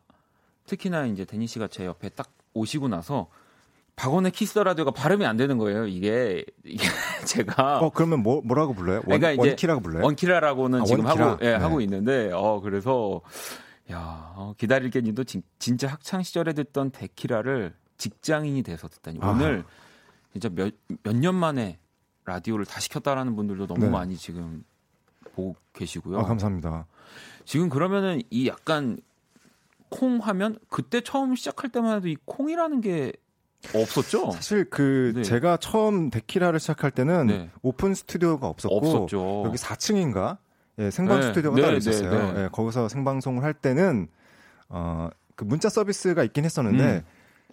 [0.65, 3.27] 특히나 이제 데니 씨가 제 옆에 딱 오시고 나서
[3.95, 5.85] 박원의 키스 더 라디오가 발음이 안 되는 거예요.
[5.85, 6.83] 이게 이게
[7.27, 8.97] 제가 어 그러면 뭐 뭐라고 불러요?
[8.97, 10.03] 원, 그러니까 이제 원키라고 불러요?
[10.03, 11.27] 원키라라고는 아, 지금 원키라?
[11.31, 11.55] 하고 예, 네.
[11.55, 13.21] 하고 있는데 어 그래서
[13.91, 19.19] 야 어, 기다릴 게 님도 진, 진짜 학창 시절에 듣던 데키라를 직장인이 돼서 듣다니.
[19.21, 19.63] 오늘
[20.33, 20.71] 진짜 몇
[21.03, 21.79] 몇 년 만에
[22.25, 23.89] 라디오를 다시 켰다라는 분들도 너무 네.
[23.89, 24.63] 많이 지금
[25.35, 26.17] 보고 계시고요.
[26.19, 26.87] 아 감사합니다.
[27.45, 28.97] 지금 그러면은 이 약간
[29.89, 33.13] 콩 하면 그때 처음 시작할 때만 해도 이 콩이라는 게
[33.73, 34.31] 없었죠?
[34.33, 35.21] 사실 그 네.
[35.23, 37.51] 제가 처음 데키라를 시작할 때는 네.
[37.61, 39.43] 오픈 스튜디오가 없었고 없었죠.
[39.45, 40.37] 여기 4층인가
[40.79, 41.27] 예, 생방 네.
[41.27, 42.33] 스튜디오가 네, 따로 네, 있었어요.
[42.33, 42.43] 네.
[42.43, 44.07] 예, 거기서 생방송을 할 때는
[44.69, 47.01] 어, 그 문자 서비스가 있긴 했었는데 음.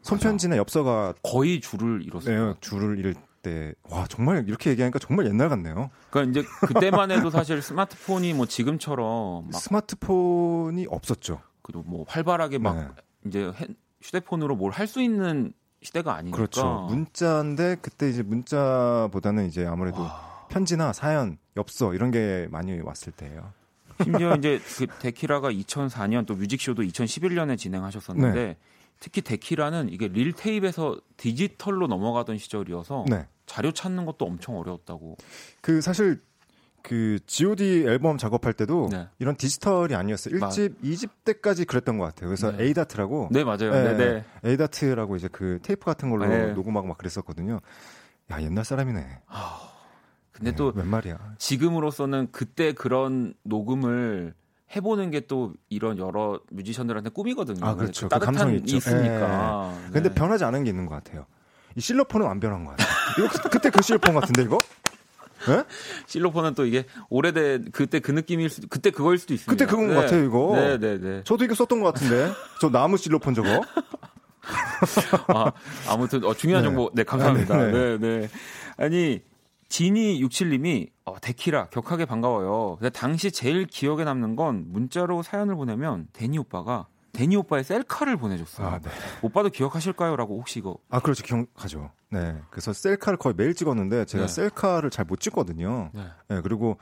[0.02, 2.48] 손편지나 엽서가 거의 줄을 잃었어요.
[2.48, 5.90] 네, 줄을 잃을 때 와 정말 이렇게 얘기하니까 정말 옛날 같네요.
[6.11, 11.40] 그러니까 이제 그때만 해도 사실 스마트폰이 뭐 지금처럼 막 스마트폰이 없었죠.
[11.62, 12.87] 그래도 뭐 활발하게 막 네.
[13.26, 16.37] 이제 핸- 휴대폰으로 뭘 할 수 있는 시대가 아니니까.
[16.37, 16.87] 그렇죠.
[16.88, 23.53] 문자인데 그때 이제 문자보다는 이제 아무래도 와, 편지나 사연, 엽서 이런 게 많이 왔을 때예요.
[24.03, 28.57] 심지어 이제 그 데키라가 2004년 또 뮤직쇼도 2011년에 진행하셨었는데 네.
[29.01, 33.27] 특히 데키라는 이게 릴 테이프에서 디지털로 넘어가던 시절이어서 네.
[33.47, 35.17] 자료 찾는 것도 엄청 어려웠다고.
[35.61, 36.21] 그 사실
[36.83, 39.09] 그 G.O.D 앨범 작업할 때도 네.
[39.19, 40.38] 이런 디지털이 아니었어요.
[40.38, 42.29] 맞- 1집, 2집 때까지 그랬던 것 같아요.
[42.29, 42.65] 그래서 네.
[42.64, 43.71] ADAT라고 네 맞아요.
[43.71, 44.25] 네, 네, 네.
[44.45, 46.53] 에이다트라고 이제 그 테이프 같은 걸로 네.
[46.53, 47.61] 녹음하고 막 그랬었거든요.
[48.31, 49.21] 야 옛날 사람이네.
[50.42, 51.18] 근데 네, 또웬 말이야.
[51.38, 54.35] 지금으로서는 그때 그런 녹음을
[54.74, 57.64] 해보는 게 또 이런 여러 뮤지션들한테 꿈이거든요.
[57.64, 58.07] 아, 그렇죠.
[58.07, 58.77] 그 따뜻한 감성이 이 있죠.
[58.77, 59.79] 있으니까.
[59.87, 59.90] 네.
[59.92, 61.27] 근데 변하지 않은 게 있는 것 같아요.
[61.77, 62.88] 이 실로폰은 안 변한 것 같아요.
[63.19, 64.58] 이거 그- 그때 그 실로폰 같은데 이거?
[65.46, 65.64] 네?
[66.06, 69.50] 실로폰은 또 이게 오래된 그때 그 느낌일 수 그때 그거일 수도 있습니다.
[69.50, 70.52] 그때 그건 것 같아요, 이거.
[70.56, 71.23] 네, 네, 네.
[71.25, 72.33] 저도 이거 썼던 것 같은데.
[72.60, 73.62] 저 나무 실로폰 저거.
[75.29, 75.52] 아,
[75.88, 76.69] 아무튼 어, 중요한 네.
[76.69, 77.54] 정보 네 감사합니다.
[77.54, 78.29] 아, 네, 네, 네.
[78.77, 79.21] 아니
[79.73, 82.77] 지니 67님이 어, 데키라 격하게 반가워요.
[82.79, 88.66] 근데 당시 제일 기억에 남는 건 문자로 사연을 보내면 데니 오빠가 데니 오빠의 셀카를 보내줬어요.
[88.66, 88.90] 아, 네.
[89.23, 91.23] 오빠도 기억하실까요?라고 혹시 이거 아, 그렇죠.
[91.25, 91.90] 기억하죠.
[92.10, 92.38] 네.
[92.50, 94.29] 그래서 셀카를 거의 매일 찍었는데 제가 네.
[94.29, 95.88] 셀카를 잘 못 찍거든요.
[95.94, 96.04] 네.
[96.29, 96.77] 네, 그리고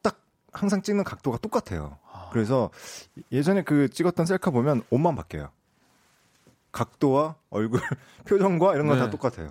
[0.00, 0.18] 딱
[0.50, 1.98] 항상 찍는 각도가 똑같아요.
[2.10, 2.30] 아.
[2.32, 2.70] 그래서
[3.32, 5.50] 예전에 그 찍었던 셀카 보면 옷만 바뀌어요.
[6.72, 7.80] 각도와 얼굴
[8.24, 9.10] 표정과 이런 건 다 네.
[9.10, 9.50] 똑같아요.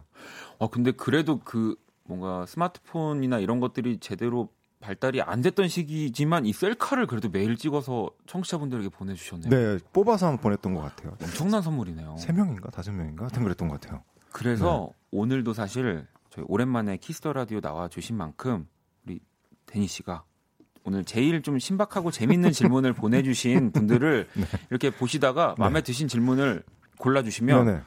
[0.59, 1.75] 아 근데 그래도 그
[2.05, 4.49] 뭔가 스마트폰이나 이런 것들이 제대로
[4.79, 9.49] 발달이 안 됐던 시기지만 이 셀카를 그래도 매일 찍어서 청취자분들에게 보내주셨네요.
[9.49, 11.15] 네, 뽑아서 한번 보냈던 것 같아요.
[11.21, 12.17] 엄청난 선물이네요.
[12.17, 14.03] 세 명인가 다섯 명인가 하여튼 그랬던 것 같아요.
[14.33, 14.97] 그래서 네.
[15.11, 18.67] 오늘도 사실 저희 오랜만에 키스 더 라디오 나와 주신 만큼
[19.05, 19.21] 우리
[19.67, 20.25] 데니 씨가
[20.83, 24.27] 오늘 제일 좀 신박하고 재밌는 질문을 보내주신 분들을
[24.69, 26.63] 이렇게 보시다가 마음에 드신 질문을
[26.97, 27.81] 골라주시면 네, 네.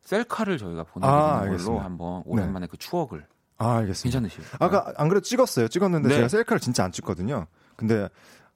[0.00, 1.84] 셀카를 저희가 아, 보내드리는 걸로 알겠습니다.
[1.84, 3.26] 한번 오랜만에 그 추억을
[3.58, 4.20] 아, 알겠습니다.
[4.20, 4.56] 괜찮으실까요?
[4.60, 5.68] 아까 안 그래도 찍었어요.
[5.68, 6.14] 찍었는데 네.
[6.16, 7.46] 제가 셀카를 진짜 안 찍거든요.
[7.76, 8.08] 근데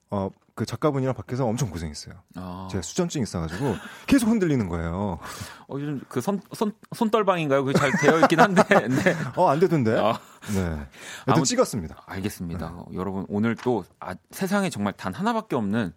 [0.09, 2.13] 어 그 작가분이랑 밖에서 엄청 고생했어요.
[2.35, 3.75] 아, 제가 수전증 있어가지고
[4.05, 5.17] 계속 흔들리는 거예요.
[5.67, 7.65] 어, 요즘 그 손, 손, 손떨방인가요?
[7.65, 8.61] 그게 잘 되어 있긴 한데.
[8.87, 9.15] 네.
[9.35, 9.97] 어 안 되던데.
[9.97, 10.19] 아,
[10.53, 10.85] 네.
[11.25, 12.03] 아무- 찍었습니다.
[12.05, 12.67] 알겠습니다.
[12.67, 15.91] 어, 여러분, 오늘 또 아, 세상에 정말 단 하나밖에 없는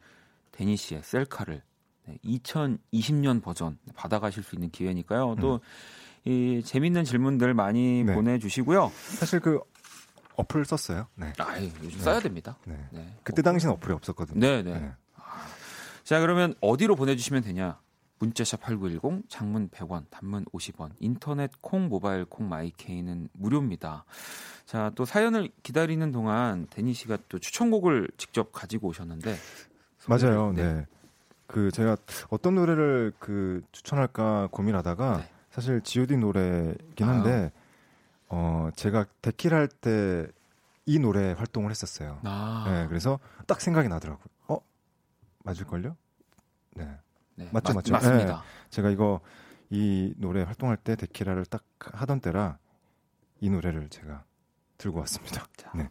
[0.53, 1.63] 데니 씨의 셀카를
[2.07, 5.37] 네, 2020년 버전 받아가실 수 있는 기회니까요.
[5.39, 5.61] 또,
[6.27, 8.13] 이 재밌는 질문들 많이 네.
[8.15, 8.91] 보내주시고요.
[9.19, 9.61] 사실 그
[10.35, 11.07] 어플 썼어요.
[11.15, 11.33] 네.
[11.39, 12.59] 아이, 요즘 써야 됩니다.
[12.67, 12.77] 네.
[12.91, 13.15] 네.
[13.23, 14.41] 그때 당시는 어플이 없었거든요.
[14.41, 14.79] 네, 네.
[14.79, 14.93] 네.
[16.03, 17.81] 자, 그러면 어디로 보내주시면 되냐?
[18.19, 24.05] 문자샵 8910, 장문 100원, 단문 50원, 인터넷 콩, 모바일 콩, 마이케이는 무료입니다.
[24.65, 29.37] 자, 또 사연을 기다리는 동안 데니 씨가 또 추천곡을 직접 가지고 오셨는데.
[30.09, 30.53] 맞아요.
[30.53, 30.87] 소개를- 네.
[31.47, 31.97] 그 제가
[32.31, 35.31] 어떤 노래를 그 추천할까 고민하다가 네.
[35.57, 37.51] 사실 G.O.D 노래긴 한데
[38.29, 40.31] 어 제가 데킬 할 때
[40.89, 42.21] 이 노래 활동을 했었어요.
[42.23, 44.25] 아, 네, 그래서 딱 생각이 나더라고요.
[44.47, 44.59] 어
[45.43, 45.97] 맞을걸요?
[46.75, 46.97] 네,
[47.35, 47.93] 네, 맞죠, 맞- 맞죠.
[47.93, 48.45] 맞습니다.
[48.71, 49.21] 제가 이거
[49.69, 52.59] 이 노래 활동할 때 데키라를 딱 하던 때라
[53.41, 54.23] 이 노래를 제가
[54.79, 55.49] 들고 왔습니다.
[55.57, 55.89] 자, 네.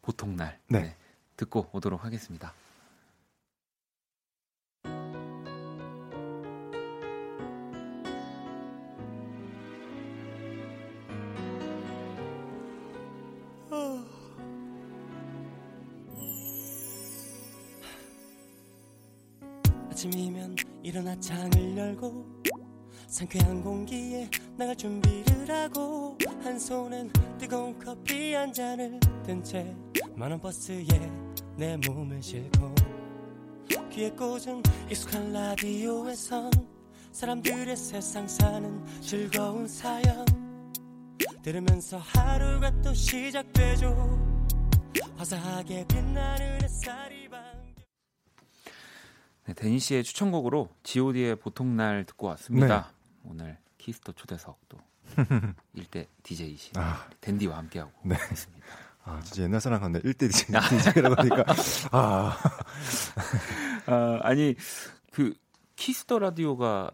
[0.00, 0.58] 보통 날.
[0.68, 0.96] 네.
[1.36, 2.54] 듣고 오도록 하겠습니다.
[20.02, 22.42] 아침이면 일어나 창을 열고
[23.06, 29.76] 상쾌한 공기에 나갈 준비를 하고 한 손엔 뜨거운 커피 한 잔을 든채
[30.16, 30.84] 많은 버스에
[31.56, 32.74] 내 몸을 싣고
[33.92, 36.50] 귀에 꽂은 익숙한 라디오에선
[37.12, 40.26] 사람들의 세상 사는 즐거운 사연
[41.42, 44.18] 들으면서 하루가 또 시작되죠.
[45.16, 47.21] 화사하게 빛나는 햇살이
[49.44, 52.92] 네, 데니 씨의 추천곡으로 G.O.D의 보통날 듣고 왔습니다.
[53.24, 54.78] 오늘 Kiss the 초대석 또
[55.74, 58.14] 일대 DJ이신 아, 데니와 함께하고 네.
[58.14, 58.66] 있습니다.
[59.04, 59.98] 아 진짜 옛날 사람 같네.
[60.00, 61.44] 1대 DJ라고 하니까
[61.90, 62.38] 아
[63.86, 64.54] 아, 아니
[65.10, 65.34] 그
[65.74, 66.92] Kiss the Radio가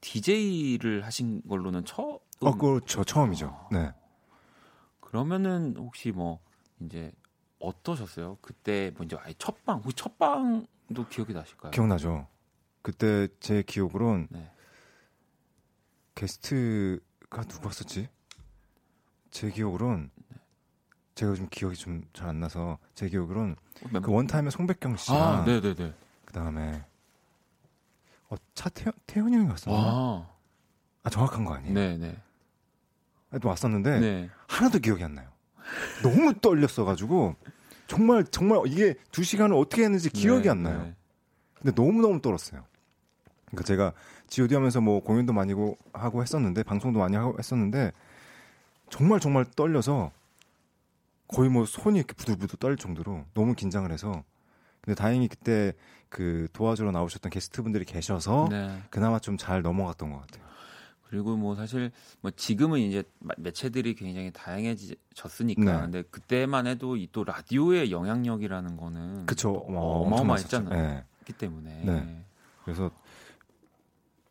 [0.00, 3.68] DJ를 하신 걸로는 처음 어, 그저 처음이죠.
[3.72, 3.92] 네.
[5.00, 6.40] 그러면은 혹시 뭐
[6.80, 7.12] 이제
[7.58, 8.38] 어떠셨어요?
[8.40, 11.70] 그때 먼저 아예 첫방 혹시 첫방 도 기억이 나실까요?
[11.70, 12.26] 기억나죠.
[12.82, 14.50] 그때 제 기억으론 네.
[16.14, 18.08] 게스트가 누구였었지?
[19.30, 20.10] 제 기억으론
[21.14, 23.56] 제가 요즘 기억이 좀 잘 안 나서 제 기억으론
[23.90, 25.94] 멤버- 그 원타임의 송백경 씨랑 아, 네, 네, 네.
[26.24, 26.84] 그 다음에
[28.28, 29.76] 어 차태현 태현이 형이었었나?
[29.78, 30.30] 아,
[31.02, 31.74] 아, 정확한 거 아니에요?
[31.74, 32.16] 네, 네.
[33.40, 34.30] 또 왔었는데 네.
[34.48, 35.30] 하나도 기억이 안 나요.
[36.02, 37.36] 너무 떨렸어가지고
[37.90, 40.82] 정말 정말 이게 두 시간을 어떻게 했는지 기억이 네, 안 나요.
[40.84, 40.94] 네.
[41.60, 42.64] 근데 너무 너무 떨었어요.
[43.46, 43.92] 그러니까 제가
[44.28, 47.90] G.O.D 하면서 뭐 공연도 많이 고- 하고 했었는데 방송도 많이 하고 했었는데
[48.90, 50.12] 정말 정말 떨려서
[51.26, 54.22] 거의 뭐 손이 이렇게 부들부들 떨릴 정도로 너무 긴장을 해서
[54.82, 55.72] 근데 다행히 그때
[56.08, 58.80] 그 도와주러 나오셨던 게스트분들이 계셔서 네.
[58.90, 60.44] 그나마 좀 잘 넘어갔던 것 같아요.
[61.10, 61.90] 그리고 뭐 사실
[62.20, 65.80] 뭐 지금은 이제 마- 매체들이 굉장히 다양해졌으니까 네.
[65.80, 69.52] 근데 그때만 해도 이 또 라디오의 영향력이라는 거는 그쵸.
[69.52, 70.68] 또 어, 어마어마했잖아요.
[70.70, 70.94] 엄청났었죠.
[71.00, 71.04] 네.
[71.24, 72.24] 기 때문에 네.
[72.64, 72.90] 그래서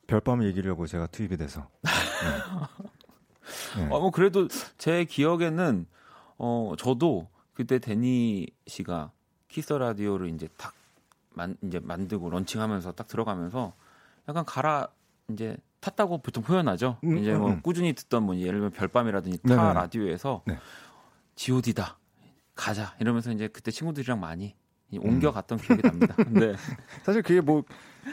[0.08, 3.82] 별밤을 이기려고 제가 투입이 돼서 네.
[3.84, 3.86] 네.
[3.92, 5.86] 어, 뭐 그래도 제 기억에는
[6.38, 9.12] 어 저도 그때 데니 씨가
[9.50, 10.74] 키스 라디오를 이제 딱
[11.32, 13.74] 만, 이제 만들고 런칭하면서 딱 들어가면서
[14.30, 14.88] 약간 갈아
[15.30, 16.98] 이제 탔다고 보통 표현하죠.
[17.04, 17.62] 음, 이제 음, 뭐 음.
[17.62, 19.74] 꾸준히 듣던 뭐 예를 들면 별밤이라든지 타 네네.
[19.74, 20.58] 라디오에서 네.
[21.36, 21.98] G.O.D다
[22.56, 24.56] 가자 이러면서 이제 그때 친구들이랑 많이
[24.94, 25.00] 음.
[25.02, 26.16] 옮겨갔던 기억이 납니다.
[26.16, 26.54] 근데
[27.04, 27.64] 사실 그게 뭐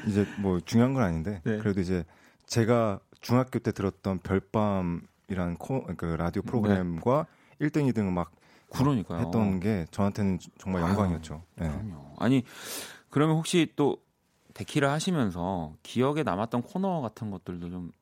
[0.04, 1.58] 이제 뭐 중요한 건 아닌데 네.
[1.58, 2.04] 그래도 이제
[2.46, 7.26] 제가 중학교 때 들었던 별밤이라는 코, 그 라디오 프로그램과
[7.60, 8.30] 1등, 2등을 막
[8.70, 9.20] 그러니까요.
[9.20, 11.42] 했던 게 저한테는 정말 영광이었죠.
[11.56, 11.68] 네.
[11.68, 12.14] 그럼요.
[12.18, 12.44] 아니
[13.10, 13.98] 그러면 혹시 또
[14.56, 17.92] 데키라 하시면서 기억에 남았던 코너 같은 것들도 좀?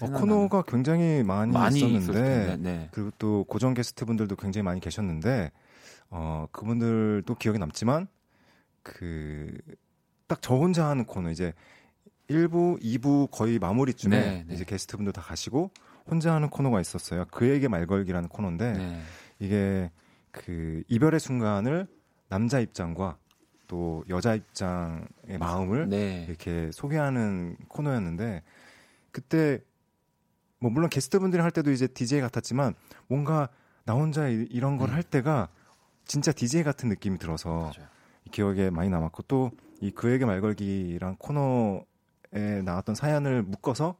[0.00, 0.06] 어?
[0.06, 2.56] 코너가 굉장히 많이, 많이 있었는데.
[2.58, 2.88] 네.
[2.92, 5.50] 그리고 또 고정 게스트분들도 굉장히 많이 계셨는데
[6.10, 8.08] 어 그분들도 기억에 남지만
[8.82, 9.50] 그
[10.30, 11.52] 딱 저 혼자 하는 코너 이제
[12.28, 14.54] 1부, 2부 거의 마무리쯤에 네, 네.
[14.54, 15.72] 이제 게스트분들 다 가시고
[16.08, 17.24] 혼자 하는 코너가 있었어요.
[17.32, 19.02] 그에게 말 걸기라는 코너인데 네.
[19.40, 19.90] 이게
[20.30, 21.88] 그 이별의 순간을
[22.28, 23.18] 남자 입장과
[23.70, 26.24] 또 여자 입장의 마음을 네.
[26.28, 28.42] 이렇게 소개하는 코너였는데
[29.12, 29.60] 그때
[30.58, 32.74] 뭐 물론 게스트분들이 할 때도 이제 DJ 같았지만
[33.06, 33.48] 뭔가
[33.84, 34.94] 나 혼자 이- 이런 걸 음.
[34.94, 35.48] 할 때가
[36.04, 37.88] 진짜 DJ 같은 느낌이 들어서 맞아요.
[38.32, 39.50] 기억에 많이 남았고 또
[39.82, 43.96] 이 그에게 말 걸기랑 코너에 나왔던 사연을 묶어서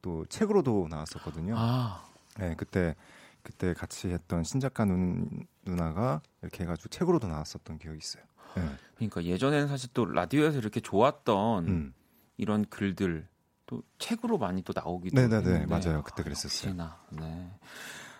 [0.00, 1.54] 또 책으로도 나왔었거든요.
[1.58, 2.04] 아,
[2.38, 2.94] 네, 그때
[3.42, 5.26] 그때 같이 했던 신작가 누,
[5.66, 8.22] 누나가 이렇게 해가지고 책으로도 나왔었던 기억이 있어요.
[8.56, 8.68] 네.
[8.96, 11.94] 그러니까 예전에는 사실 또 라디오에서 이렇게 좋았던 음.
[12.36, 13.26] 이런 글들
[13.66, 15.98] 또 책으로 많이 또 나오기도 네네네, 맞아요.
[15.98, 16.70] 아, 그때 그랬었어요.
[16.70, 17.00] 역시나.
[17.10, 17.50] 네.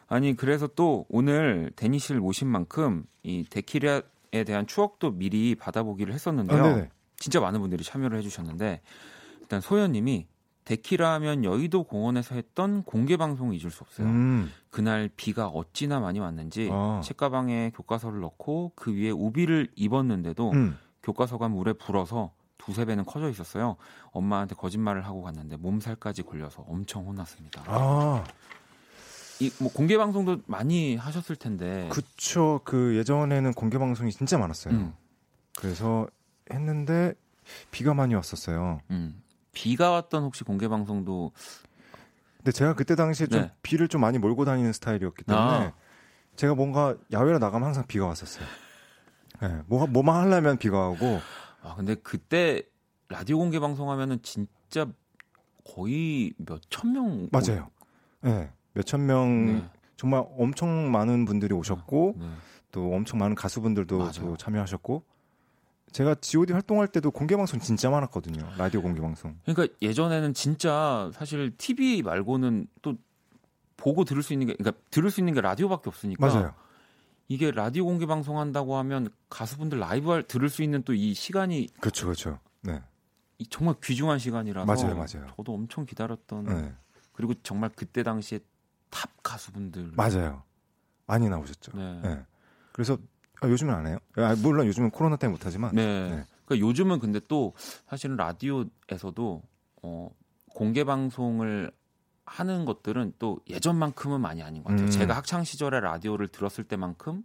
[0.07, 6.15] 아니 그래서 또 오늘 데니 씨를 모신 만큼 이 데키라에 대한 추억도 미리 받아보기를 아,
[6.15, 6.63] 했었는데요.
[6.63, 6.91] 네네.
[7.17, 8.83] 진짜 많은 분들이 참여를 해주셨는데
[9.41, 10.27] 일단 소연님이
[10.65, 14.07] 데키라면 여의도 공원에서 했던 공개 방송을 잊을 수 없어요.
[14.07, 14.51] 음.
[14.71, 17.01] 그날 비가 어찌나 많이 왔는지 아.
[17.05, 20.79] 책가방에 교과서를 넣고 그 위에 우비를 입었는데도 음.
[21.03, 23.77] 교과서가 물에 불어서 두세 배는 커져 있었어요.
[24.11, 27.65] 엄마한테 거짓말을 하고 갔는데 몸살까지 걸려서 엄청 혼났습니다.
[27.67, 28.25] 아,
[29.41, 31.89] 이뭐 공개 방송도 많이 하셨을 텐데.
[31.93, 32.61] 그쵸.
[32.65, 34.75] 그 예전에는 공개 방송이 진짜 많았어요.
[34.75, 34.95] 음,
[35.59, 36.07] 그래서
[36.51, 37.13] 했는데
[37.71, 38.81] 비가 많이 왔었어요.
[38.91, 39.23] 음.
[39.55, 41.33] 비가 왔던 혹시 공개 방송도
[42.39, 43.53] 근데 제가 그때 당시에 좀 네.
[43.63, 45.73] 비를 좀 많이 몰고 다니는 스타일이었기 때문에 아.
[46.37, 48.45] 제가 뭔가 야외로 나가면 항상 비가 왔었어요.
[49.41, 51.21] 네, 뭐, 뭐만 하려면 비가 오고
[51.63, 52.63] 아 근데 그때
[53.09, 54.87] 라디오 공개 방송하면은 진짜
[55.65, 57.71] 거의 몇 천 명 맞아요.
[58.21, 59.65] 네, 몇천 명 네.
[59.97, 62.27] 정말 엄청 많은 분들이 오셨고 네.
[62.73, 65.05] 또 엄청 많은 가수분들도 참여하셨고
[65.95, 68.51] 제가 G.O.D 활동할 때도 공개 방송 진짜 많았거든요.
[68.59, 69.39] 라디오 공개 방송.
[69.47, 72.97] 그러니까 예전에는 진짜 사실 TV 말고는 또
[73.77, 76.55] 보고 들을 수 있는 게 그러니까 들을 수 있는 게 라디오밖에 없으니까 맞아요.
[77.29, 81.69] 이게 라디오 공개 방송 한다고 하면 가수분들 라이브 할- 들을 수 있는 또 이 시간이
[81.81, 82.41] 그렇죠, 그렇죠.
[82.63, 82.83] 네,
[83.39, 85.33] 이 정말 귀중한 시간이라서 맞아요, 맞아요.
[85.37, 86.75] 저도 엄청 기다렸던 네,
[87.13, 88.41] 그리고 정말 그때 당시에
[88.91, 90.43] 탑 가수분들 맞아요.
[91.07, 91.71] 많이 나오셨죠.
[91.77, 92.01] 네.
[92.03, 92.23] 네.
[92.73, 92.99] 그래서
[93.45, 93.99] 아, 요즘은 안 해요.
[94.17, 95.85] 아, 물론 요즘은 코로나 때문에 못 하지만 네.
[96.11, 96.25] 네.
[96.45, 97.53] 그러니까 요즘은 근데 또
[97.89, 99.43] 사실은 라디오에서도
[99.83, 100.11] 어,
[100.51, 101.71] 공개 방송을
[102.27, 104.87] 하는 것들은 또 예전만큼은 많이 아닌 것 같아요.
[104.87, 104.91] 음.
[104.91, 107.23] 제가 학창 시절에 라디오를 들었을 때만큼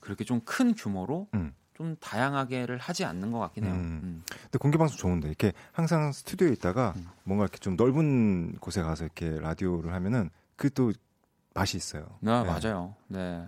[0.00, 1.52] 그렇게 좀 큰 규모로 음.
[1.74, 3.72] 좀 다양하게를 하지 않는 것 같긴 해요.
[3.74, 4.00] 음.
[4.02, 4.22] 음.
[4.26, 7.06] 근데 공개 방송 좋은데 이렇게 항상 스튜디오에 있다가 음.
[7.24, 10.92] 뭔가 이렇게 좀 넓은 곳에 가서 이렇게 라디오를 하면은 그 또
[11.54, 12.06] 맛이 있어요.
[12.26, 12.44] 아, 네.
[12.44, 12.94] 맞아요.
[13.08, 13.44] 네.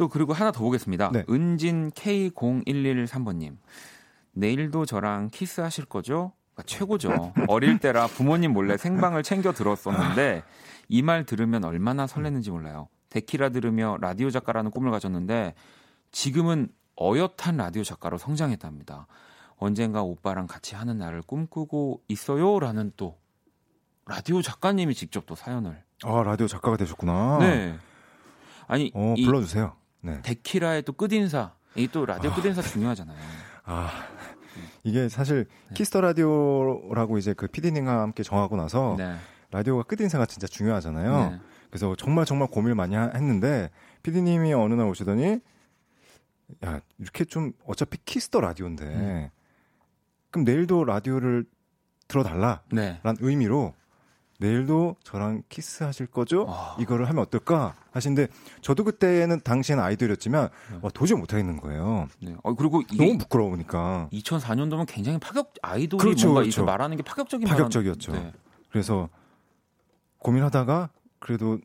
[0.00, 1.10] 또 그리고 하나 더 보겠습니다.
[1.12, 1.24] 네.
[1.28, 3.58] 은진 K0113번님.
[4.32, 6.32] 내일도 저랑 키스하실 거죠?
[6.56, 7.34] 아, 최고죠.
[7.48, 10.42] 어릴 때라 부모님 몰래 생방을 챙겨 들었었는데
[10.88, 12.88] 이 말 들으면 얼마나 설레는지 몰라요.
[13.10, 15.52] 데키라 들으며 라디오 작가라는 꿈을 가졌는데
[16.12, 19.06] 지금은 어엿한 라디오 작가로 성장했답니다.
[19.58, 23.18] 언젠가 오빠랑 같이 하는 날을 꿈꾸고 있어요라는 또
[24.06, 27.36] 라디오 작가님이 직접 또 사연을 아 라디오 작가가 되셨구나.
[27.40, 27.76] 네.
[28.66, 29.74] 아니 어이 불러주세요.
[30.02, 30.20] 네.
[30.22, 31.52] 데키라의 또 끝인사.
[31.76, 33.16] 이 또 라디오 끝인사 중요하잖아요.
[33.64, 33.90] 아
[34.82, 35.74] 이게 사실 네.
[35.74, 39.14] Kiss the Radio라고 이제 그 PD님과 함께 정하고 나서 네.
[39.52, 41.30] 라디오가 끝인사가 진짜 중요하잖아요.
[41.30, 41.40] 네.
[41.70, 43.70] 그래서 정말 정말 고민을 많이 하- 했는데
[44.02, 45.40] PD님이 어느 날 오시더니
[46.64, 49.28] 야 이렇게 좀 어차피 Kiss the Radio인데 음.
[50.32, 51.44] 그럼 내일도 라디오를
[52.08, 53.00] 들어달라라는 네.
[53.20, 53.74] 의미로
[54.40, 56.46] 내일도 저랑 키스하실 거죠?
[56.48, 56.74] 아.
[56.80, 58.28] 이거를 하면 어떨까 하시는데
[58.62, 60.78] 저도 그때는 당시에는 아이돌이었지만 네.
[60.80, 62.08] 와, 도저히 못 하겠는 거예요.
[62.22, 62.34] 네.
[62.42, 66.64] 어, 그리고 너무 부끄러우니까 2004년도면 굉장히 파격 아이돌이 그렇죠, 뭔가 그렇죠.
[66.64, 68.12] 말하는 게 파격적인 파격적이었죠.
[68.12, 68.32] 말한- 네.
[68.70, 69.10] 그래서
[70.18, 70.88] 고민하다가
[71.18, 71.58] 그래도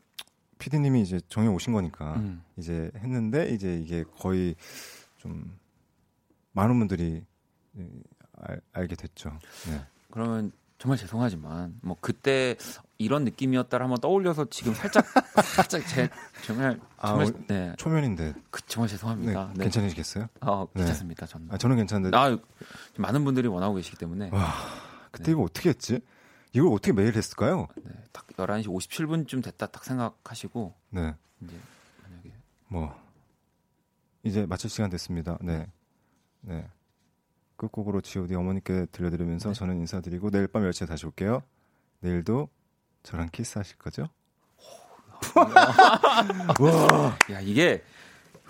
[0.58, 2.42] PD님이 이제 정해 오신 거니까 음.
[2.58, 4.54] 이제 했는데 이제 이게 거의
[5.16, 5.58] 좀
[6.52, 7.22] 많은 분들이
[7.78, 7.88] 예,
[8.38, 9.30] 알, 알게 됐죠.
[9.70, 9.80] 네.
[10.10, 12.56] 그러면 정말 죄송하지만 뭐 그때
[12.98, 15.04] 이런 느낌이었다를 한번 떠올려서 지금 살짝
[15.44, 16.08] 살짝 제
[16.44, 17.74] 정말 아, 정말 어, 네.
[17.78, 19.52] 초면인데 그, 정말 네, 죄송합니다.
[19.54, 19.64] 네.
[19.64, 20.28] 괜찮으시겠어요?
[20.42, 20.80] 어, 네.
[20.80, 21.26] 괜찮습니다.
[21.26, 21.48] 저는.
[21.50, 22.36] 아, 저는 괜찮은데 아,
[22.98, 24.54] 많은 분들이 원하고 계시기 때문에 와,
[25.10, 25.32] 그때 네.
[25.32, 26.00] 이거 어떻게 했지?
[26.52, 27.68] 이걸 어떻게 매일 했을까요?
[27.82, 31.56] 네, 딱 11시 57분쯤 됐다 딱 생각하시고 네, 이제
[32.02, 32.32] 만약에
[32.68, 32.94] 뭐
[34.22, 35.38] 이제 마칠 시간 됐습니다.
[35.40, 35.66] 네,
[36.40, 36.66] 네.
[37.56, 39.54] 끝곡으로 G.O.D 어머니께 들려드리면서 네.
[39.54, 41.42] 저는 인사드리고 내일 밤 10시에 다시 올게요.
[42.00, 42.48] 내일도
[43.02, 44.08] 저랑 키스하실 거죠?
[46.60, 47.82] 와, 야 이게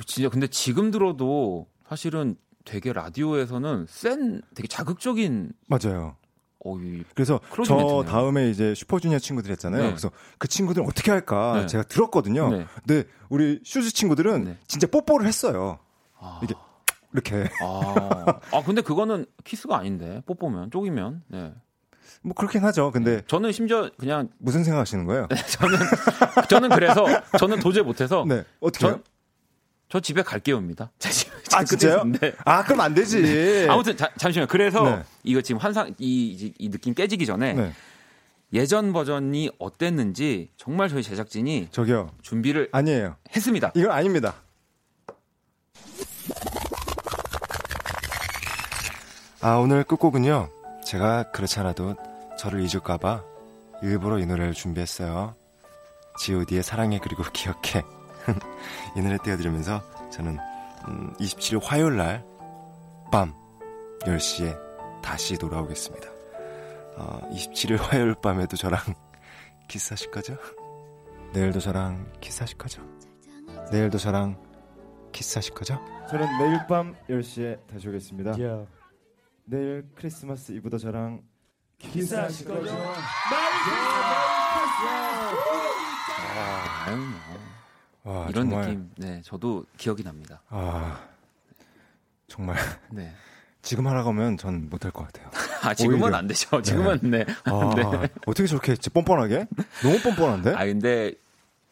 [0.04, 6.16] 진짜 근데 지금 들어도 사실은 되게 라디오에서는 센 되게 자극적인 맞아요.
[6.64, 8.04] 어이 그래서 저 멘트네요.
[8.04, 9.82] 다음에 이제 슈퍼주니어 친구들 했잖아요.
[9.82, 9.88] 네.
[9.88, 11.66] 그래서 그 친구들은 어떻게 할까 네.
[11.66, 12.50] 제가 들었거든요.
[12.50, 12.66] 네.
[12.84, 14.58] 근데 우리 슈주 친구들은 네.
[14.66, 15.78] 진짜 뽀뽀를 했어요.
[16.18, 16.54] 아, 이게
[17.16, 21.52] 이렇게 아, 아 근데 그거는 키스가 아닌데 뽀뽀면 쪽이면 네.
[22.22, 22.90] 뭐 그렇긴 하죠.
[22.90, 25.28] 근데 저는 심지어 그냥 무슨 생각하시는 거예요?
[25.50, 25.78] 저는
[26.48, 27.06] 저는 그래서
[27.38, 29.00] 저는 도저히 못해서 네, 어떻게 저?
[29.88, 30.90] 저 집에 갈게요입니다.
[30.98, 32.04] 제 집에 아, 진짜요?
[32.04, 32.32] 네.
[32.44, 33.66] 아, 그럼 안 되지.
[33.70, 34.48] 아무튼 자- 잠시만요.
[34.48, 35.02] 그래서 네.
[35.22, 37.72] 이거 지금 환상 이, 이, 이 느낌 깨지기 전에 네,
[38.52, 42.10] 예전 버전이 어땠는지 정말 저희 제작진이 저기요.
[42.22, 43.16] 준비를 아니에요.
[43.34, 43.72] 했습니다.
[43.76, 44.34] 이건 아닙니다.
[49.40, 50.48] 아, 오늘 끝곡은요.
[50.84, 51.94] 제가 그렇지 않아도
[52.38, 53.22] 저를 잊을까봐
[53.82, 55.34] 일부러 이 노래를 준비했어요.
[56.20, 57.82] G.O.D의 사랑해 그리고 기억해
[58.96, 60.38] 이 노래 띄워드리면서 저는
[60.88, 62.24] 음, 27일 화요일 날
[63.10, 63.32] 밤
[64.00, 64.56] 10시에
[65.02, 66.08] 다시 돌아오겠습니다.
[66.96, 68.80] 어, 27일 화요일 밤에도 저랑
[69.68, 70.36] 키스하실 거죠?
[71.32, 72.82] 내일도 저랑 키스하실 거죠?
[73.70, 74.36] 내일도 저랑
[75.12, 75.78] 키스하실 거죠?
[76.10, 78.38] 저는 내일 밤 10시에 다시 오겠습니다.
[79.48, 81.22] 내일 크리스마스 이브도 저랑
[81.78, 82.76] 키스하실 거죠?
[86.84, 88.14] 아유, 뭐.
[88.14, 90.42] 와, 이런 정말, 느낌, 네, 저도 기억이 납니다.
[90.48, 91.00] 아
[92.28, 92.56] 정말
[92.90, 93.12] 네.
[93.62, 95.30] 지금 하라고 하면 전 못할 것 같아요.
[95.62, 96.16] 아, 지금은 오히려.
[96.16, 96.62] 안 되죠.
[96.62, 97.24] 지금은, 네.
[97.44, 98.08] 아, 네.
[98.26, 98.90] 어떻게 저렇게 했지?
[98.90, 99.46] 뻔뻔하게?
[99.82, 100.54] 너무 뻔뻔한데?
[100.54, 101.14] 아, 근데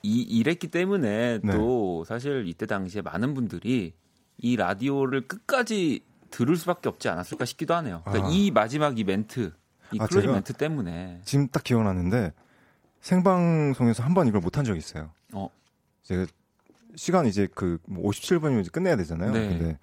[0.02, 1.52] 이, 이랬기 때문에 네.
[1.52, 3.94] 또 사실 이때 당시에 많은 분들이
[4.38, 6.00] 이 라디오를 끝까지
[6.34, 8.02] 들을 수밖에 없지 않았을까 싶기도 하네요.
[8.04, 8.30] 그러니까 아.
[8.32, 9.52] 이 마지막 이 멘트,
[9.92, 11.20] 이 아, closing 멘트 때문에.
[11.24, 12.32] 지금 딱 기억나는데
[13.00, 15.12] 생방송에서 한 번 이걸 못한 적이 있어요.
[15.32, 15.48] 어.
[16.02, 16.26] 제가
[16.96, 19.30] 시간 이제 그 57분이면 이제 끝내야 되잖아요.
[19.32, 19.48] 네.
[19.48, 19.78] 근데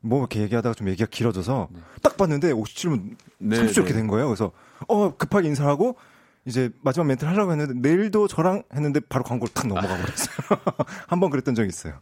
[0.00, 1.80] 뭐 이렇게 얘기하다가 좀 얘기가 길어져서 네.
[2.02, 3.94] 딱 봤는데 57분 네, 30초 이렇게 네.
[3.94, 4.26] 된 거예요.
[4.28, 4.52] 그래서
[4.86, 5.96] 어 급하게 인사를 하고
[6.44, 10.60] 이제 마지막 멘트를 하려고 했는데 내일도 저랑 했는데 바로 광고를 탁 넘어가 버렸어요.
[11.08, 12.00] 한번 그랬던 적이 있어요.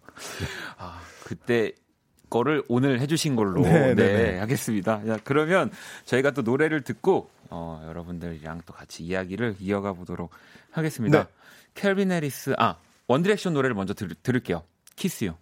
[0.77, 1.73] 아, 그때
[2.31, 4.39] 거를 오늘 해주신 걸로 네, 네, 네, 네.
[4.39, 5.03] 하겠습니다.
[5.05, 5.70] 자, 그러면
[6.05, 10.31] 저희가 또 노래를 듣고 어, 여러분들이랑 또 같이 이야기를 이어가 보도록
[10.70, 11.24] 하겠습니다.
[11.24, 11.31] 네.
[11.74, 14.62] 켈빈 해리스 아 원디렉션 노래를 먼저 들, 들을게요.
[14.97, 15.37] 키스요.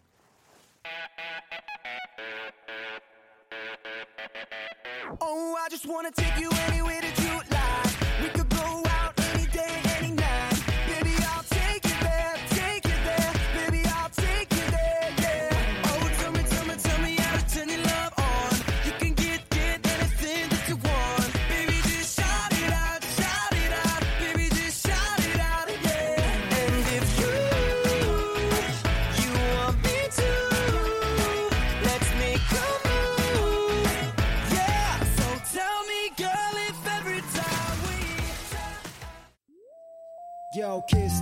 [5.20, 5.55] Oh,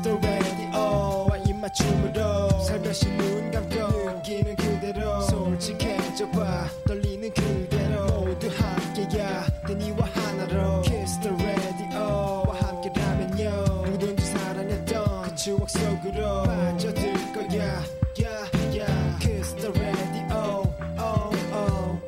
[0.03, 1.29] The radio.
[1.47, 11.37] 입맞춤으로 살며시 눈 감고 느끼는 그대로 솔직해져봐 떨리는 그대로 모두 함께야 내니와 하나로 Kiss the
[11.37, 12.43] radio.
[12.49, 17.83] 와 함께라면요 누구든지 사랑했던 그 추억 속으로 빠져들 거야.
[18.19, 19.19] Yeah, yeah.
[19.21, 20.67] Kiss the radio.
[20.99, 22.01] Oh, oh.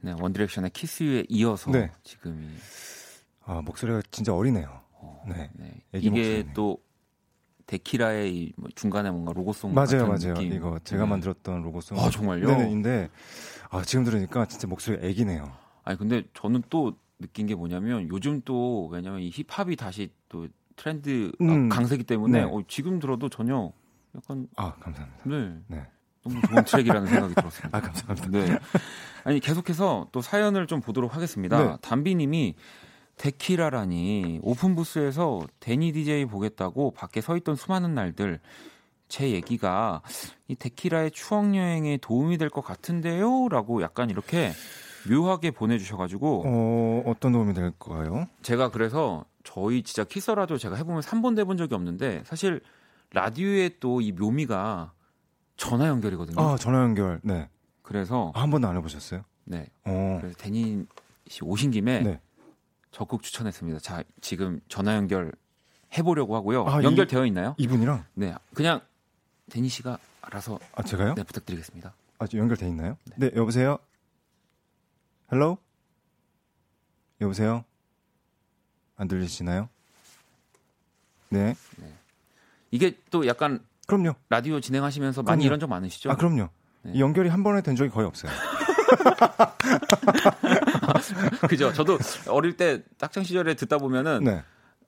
[0.00, 1.90] 네, 원디렉션의 키스유에 이어서 네.
[2.02, 2.77] 지금 이
[3.58, 4.80] 아 목소리가 진짜 어리네요.
[4.92, 5.50] 어, 네.
[5.54, 5.82] 네.
[5.94, 6.52] 이게 목소리네.
[6.54, 6.78] 또
[7.66, 10.34] 데키라의 이뭐 중간에 뭔가 로고송 맞아요, 맞아요.
[10.34, 10.52] 느낌.
[10.52, 11.10] 이거 제가 네.
[11.10, 11.98] 만들었던 로고송.
[11.98, 12.46] 아, 정말요?
[12.46, 13.10] 네네인데
[13.70, 15.52] 아, 지금 들으니까 진짜 목소리가 애기네요.
[15.82, 20.46] 아니 근데 저는 또 느낀 게 뭐냐면 요즘 또 왜냐면 이 힙합이 다시 또
[20.76, 21.68] 트렌드 음.
[21.68, 22.44] 강세기 때문에 네.
[22.44, 23.72] 어, 지금 들어도 전혀
[24.16, 25.24] 약간 아 감사합니다.
[25.24, 25.86] 네, 네.
[26.22, 27.76] 너무 좋은 트랙이라는 생각이 들었습니다.
[27.76, 28.28] 아 감사합니다.
[28.30, 28.58] 네.
[29.24, 31.72] 아니 계속해서 또 사연을 좀 보도록 하겠습니다.
[31.72, 31.76] 네.
[31.82, 32.54] 담비님이
[33.18, 38.40] 데키라라니 오픈 부스에서 데니 DJ 보겠다고 밖에 서 있던 수많은 날들
[39.08, 40.02] 제 얘기가
[40.48, 44.52] 이 데키라의 추억 여행에 도움이 될 것 같은데요라고 약간 이렇게
[45.08, 48.26] 묘하게 보내주셔가지고 어 어떤 도움이 될까요?
[48.42, 52.60] 제가 그래서 저희 진짜 키스 라디오 제가 해보면 3번 해본 적이 없는데 사실
[53.14, 54.92] 라디오의 또이 묘미가
[55.56, 56.40] 전화 연결이거든요.
[56.40, 57.20] 아 전화 연결.
[57.22, 57.48] 네.
[57.82, 59.22] 그래서 아, 한 번도 안 해보셨어요?
[59.44, 60.18] 네 어.
[60.20, 60.84] 그래서 데니
[61.26, 62.20] 씨 오신 김에 네.
[62.90, 63.78] 적극 추천했습니다.
[63.80, 65.32] 자, 지금 전화 연결
[65.96, 66.66] 해보려고 하고요.
[66.68, 67.54] 아, 이- 연결되어 있나요?
[67.58, 68.80] 이분이랑 네, 그냥
[69.50, 71.14] 데니 씨가 알아서 아 제가요?
[71.14, 71.92] 네, 부탁드리겠습니다.
[72.18, 72.96] 아, 연결돼 있나요?
[73.16, 73.78] 네, 여보세요?
[75.32, 75.58] Hello?
[77.20, 77.64] 여보세요?
[78.96, 79.68] 안 들리시나요?
[81.30, 81.54] 네.
[82.70, 84.14] 이게 또 약간 그럼요.
[84.28, 85.46] 라디오 진행하시면서 많이 그럼요.
[85.46, 86.10] 이런 적 많으시죠?
[86.10, 86.48] 아, 그럼요.
[86.82, 86.92] 네.
[86.94, 88.30] 이 연결이 한 번에 된 적이 거의 없어요.
[91.48, 91.72] 그죠?
[91.72, 91.98] 저도
[92.30, 94.42] 어릴 때 학창 시절에 듣다 보면은 네.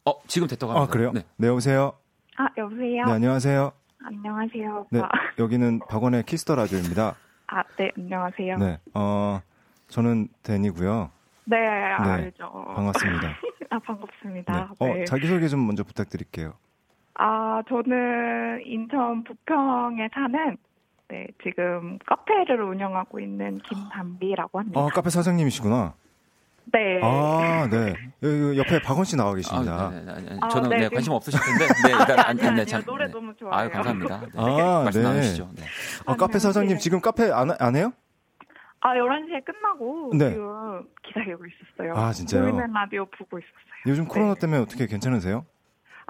[0.04, 0.90] 어 지금 됐다고 합니다.
[0.90, 1.12] 아, 그래요?
[1.12, 1.24] 네.
[1.36, 1.94] 네, 여보세요?
[2.36, 3.04] 아, 여보세요?
[3.06, 3.72] 네, 안녕하세요.
[4.02, 4.86] 안녕하세요.
[4.90, 5.08] 네, 오빠.
[5.38, 7.16] 여기는 박원의 Kiss the Radio입니다.
[7.48, 8.56] 아, 네, 안녕하세요.
[8.58, 9.40] 네, 어,
[9.88, 11.10] 저는 데니고요.
[11.44, 12.50] 네, 알죠.
[12.74, 13.28] 반갑습니다.
[13.70, 14.74] 아, 반갑습니다.
[14.80, 14.86] 네.
[14.94, 15.02] 네.
[15.02, 16.54] 어, 자기소개 좀 먼저 부탁드릴게요.
[17.14, 20.56] 아, 저는 인천 부평에 사는
[21.08, 24.80] 네, 지금 카페를 운영하고 있는 김담비라고 합니다.
[24.80, 25.94] 아, 카페 사장님이시구나.
[26.72, 27.00] 네.
[27.02, 27.94] 아, 네.
[28.22, 29.86] 여기 옆에 박원 씨 나와 계십니다.
[29.86, 30.38] 아, 네, 네, 네, 네.
[30.40, 30.94] 아, 저는 네, 네, 네.
[30.94, 32.66] 관심 없으실 텐데 네, 일단 아니, 아니.
[32.66, 33.12] 잘- 노래 네.
[33.12, 33.54] 너무 좋아요.
[33.54, 34.20] 아유, 감사합니다.
[34.20, 34.26] 네.
[34.36, 35.08] 아, 말씀 네.
[35.08, 35.48] 나누시죠.
[35.56, 35.62] 네.
[36.06, 37.92] 아, 카페 사장님 지금 카페 안, 안 해요?
[38.80, 40.30] 아, 11시에 끝나고 네.
[40.32, 41.94] 지금 기다리고 있었어요.
[41.96, 42.42] 아, 진짜요?
[42.42, 43.50] 보이는 라디오 보고 있었어요.
[43.86, 44.40] 요즘 코로나 네.
[44.40, 45.44] 때문에 어떻게 괜찮으세요?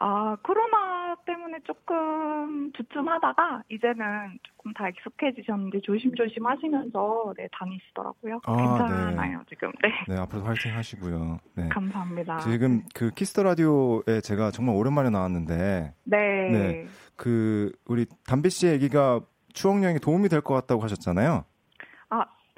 [0.02, 8.40] 아, 코로나 때문에 조금 주춤하다가 이제는 조금 다 익숙해지셨는데 조심조심 하시면서 네, 다니시더라고요.
[8.44, 9.70] 아, 괜찮아요, 지금.
[9.82, 9.90] 네.
[10.08, 11.38] 네, 앞으로 화이팅 하시고요.
[11.54, 11.68] 네.
[11.68, 12.38] 감사합니다.
[12.38, 16.18] 지금 그 Kiss the Radio에 제가 정말 오랜만에 나왔는데 네.
[16.50, 16.86] 네.
[17.16, 19.20] 그 우리 담비 씨 얘기가
[19.52, 21.44] 추억 여행에 도움이 될 것 같다고 하셨잖아요.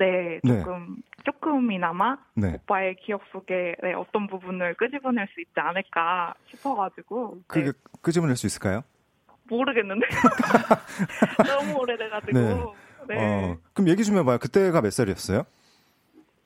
[0.03, 0.41] 아, 네.
[0.43, 0.59] 네.
[0.59, 2.55] 조금, 조금이나마 네.
[2.55, 7.37] 오빠의 기억 속에 네, 어떤 부분을 끄집어낼 수 있지 않을까 싶어가지고.
[7.37, 7.73] 네, 그게
[8.03, 8.83] 끄집어낼 수 있을까요?
[9.49, 10.07] 모르겠는데.
[11.47, 12.39] 너무 오래돼가지고.
[13.09, 13.15] 네.
[13.15, 13.17] 네.
[13.17, 14.39] 어, 그럼 얘기 좀 해봐요.
[14.39, 15.45] 그때가 몇 살이었어요?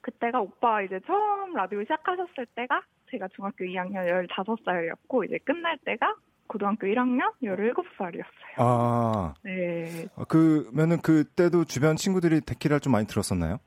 [0.01, 6.15] 그때가 오빠 이제 처음 라디오 시작하셨을 때가 제가 중학교 2학년 15살이었고, 이제 끝날 때가
[6.47, 8.59] 고등학교 1학년 17살이었어요.
[8.59, 10.07] 아, 네.
[10.17, 13.59] 어, 그러면은 그때도 주변 친구들이 데키라를 좀 많이 들었었나요?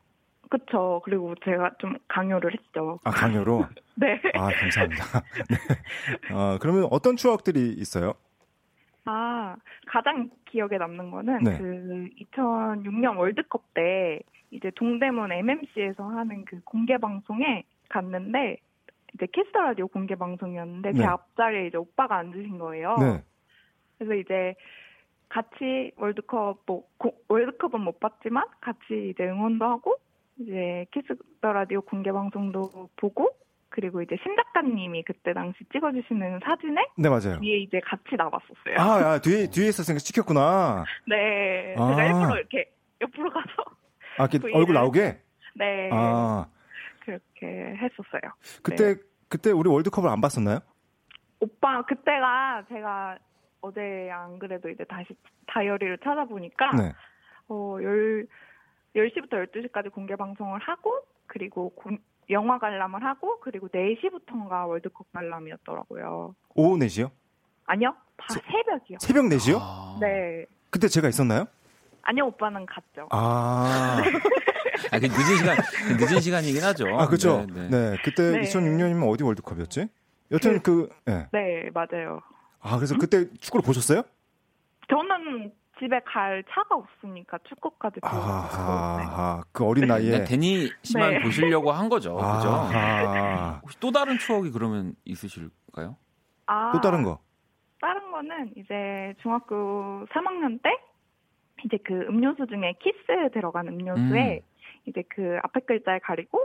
[0.50, 1.02] 그쵸.
[1.06, 3.00] 그리고 제가 좀 강요를 했죠.
[3.04, 3.66] 아, 강요로?
[3.96, 4.20] 네.
[4.34, 5.04] 아, 감사합니다.
[6.28, 6.34] 네.
[6.34, 8.14] 어, 그러면 어떤 추억들이 있어요?
[9.06, 9.56] 아,
[9.88, 11.58] 가장 기억에 남는 거는 네.
[11.58, 14.20] 그 2006년 월드컵 때
[14.52, 18.58] 이제 동대문 MMC에서 하는 그 공개 방송에 갔는데
[19.16, 20.98] 이제 Kiss the Radio 공개 방송이었는데 네.
[21.00, 22.96] 제 앞자리에 이제 오빠가 앉으신 거예요.
[23.00, 23.24] 네.
[23.98, 24.56] 그래서 이제
[25.28, 29.96] 같이 월드컵 뭐 고- 월드컵은 못 봤지만 같이 이제 응원도 하고
[30.40, 33.30] 이제 Kiss the Radio 공개 방송도 보고
[33.70, 37.40] 그리고 이제 신 작가님이 그때 당시 찍어주시는 사진에 네, 맞아요.
[37.40, 38.76] 뒤에 이제 같이 나왔었어요.
[38.78, 40.86] 아, 아, 뒤에, 뒤에 있었으니까 찍혔구나.
[41.08, 41.90] 네, 아.
[41.90, 43.48] 제가 일부러 이렇게 옆으로 가서
[44.18, 45.20] 아, 이렇게 V를- 얼굴 나오게?
[45.56, 46.48] 네 아,
[47.10, 47.48] 그렇게
[47.78, 48.32] 했었어요.
[48.62, 49.02] 그때, 네.
[49.28, 50.60] 그때 우리 월드컵을 안 봤었나요?
[51.40, 53.18] 오빠 그때가 제가
[53.62, 55.16] 어제 안 그래도 이제 다시
[55.48, 56.94] 다이어리를 찾아보니까 네.
[57.48, 58.28] 어, 열
[58.96, 61.92] 10시부터 12시까지 공개 방송을 하고 그리고 고-
[62.30, 66.36] 영화 관람을 하고 그리고 4시부터인가 월드컵 관람이었더라고요.
[66.56, 67.10] 오후 4시요?
[67.66, 67.96] 아니요.
[68.18, 68.98] 바- 새벽이요.
[69.00, 69.58] 새벽 4시요?
[69.60, 70.46] 아, 네.
[70.70, 71.46] 그때 제가 있었나요?
[72.02, 73.08] 아니요, 오빠는 갔죠.
[73.12, 74.02] 아,
[74.92, 76.88] 아, 그 늦은 시간, 그 늦은 시간이긴 하죠.
[77.00, 77.46] 아, 그죠?
[77.54, 77.98] 네, 네, 네.
[78.04, 78.42] 그때 네.
[78.42, 79.88] 2006년이면 어디 월드컵이었지?
[80.32, 81.28] 여튼 그, 예.
[81.32, 82.22] 네, 맞아요.
[82.62, 84.04] 아, 그래서 그때 축구를 보셨어요?
[84.90, 90.24] 저는 집에 갈 차가 없으니까 축구까지 보고 아하, 그 어린 그냥 나이에.
[90.26, 91.22] 데니시만 네.
[91.22, 92.16] 보시려고 한 거죠.
[92.16, 92.26] 그죠?
[92.50, 93.60] 아하.
[93.62, 95.96] 혹시 또 다른 추억이 그러면 있으실까요?
[96.48, 97.20] 아, 또 다른 거.
[97.80, 100.70] 다른 거는 이제 중학교 3학년 때
[101.66, 104.42] 이제 그 음료수 중에 키스 들어간 음료수에
[104.86, 106.44] 이제 그 앞에 글자에 가리고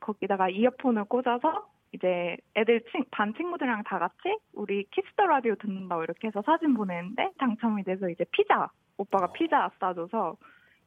[0.00, 6.04] 거기다가 이어폰을 꽂아서 이제 애들 친, 반 친구들이랑 다 같이 우리 Kiss the Radio 듣는다고
[6.04, 10.36] 이렇게 해서 사진 보내는데 당첨이 돼서 이제 피자 오빠가 피자 싸줘서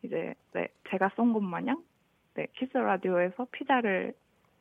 [0.04, 1.82] 이제 네 제가 쏜 것 마냥
[2.36, 4.14] 네 키스 라디오에서 피자를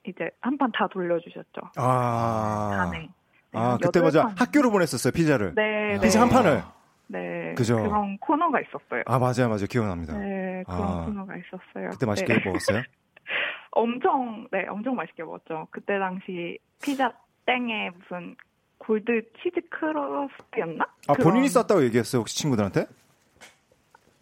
[0.04, 1.60] 이제 한 판 다 돌려주셨죠.
[1.76, 2.86] 아.
[2.88, 3.08] 안에.
[3.54, 4.22] 아, 네, 그때 맞아.
[4.22, 4.34] 판.
[4.38, 5.54] 학교로 보냈었어요, 피자를.
[5.54, 6.18] 네, 피자 네.
[6.18, 6.62] 한 판을.
[7.08, 7.54] 네.
[7.54, 7.76] 그죠.
[7.76, 9.02] 그런 코너가 있었어요.
[9.06, 9.66] 아, 맞아요, 맞아요.
[9.68, 10.16] 기억납니다.
[10.18, 11.04] 네, 그런 아.
[11.06, 11.90] 코너가 있었어요.
[11.90, 12.42] 그때 맛있게 네.
[12.44, 12.82] 먹었어요?
[13.72, 15.66] 엄청, 네, 엄청 맛있게 먹었죠.
[15.70, 17.12] 그때 당시 피자
[17.46, 18.36] 땡에 무슨
[18.78, 20.84] 골드 치즈 크러스트였나?
[21.08, 22.86] 아, 그런- 본인이 쌌다고 얘기했어요, 혹시 친구들한테?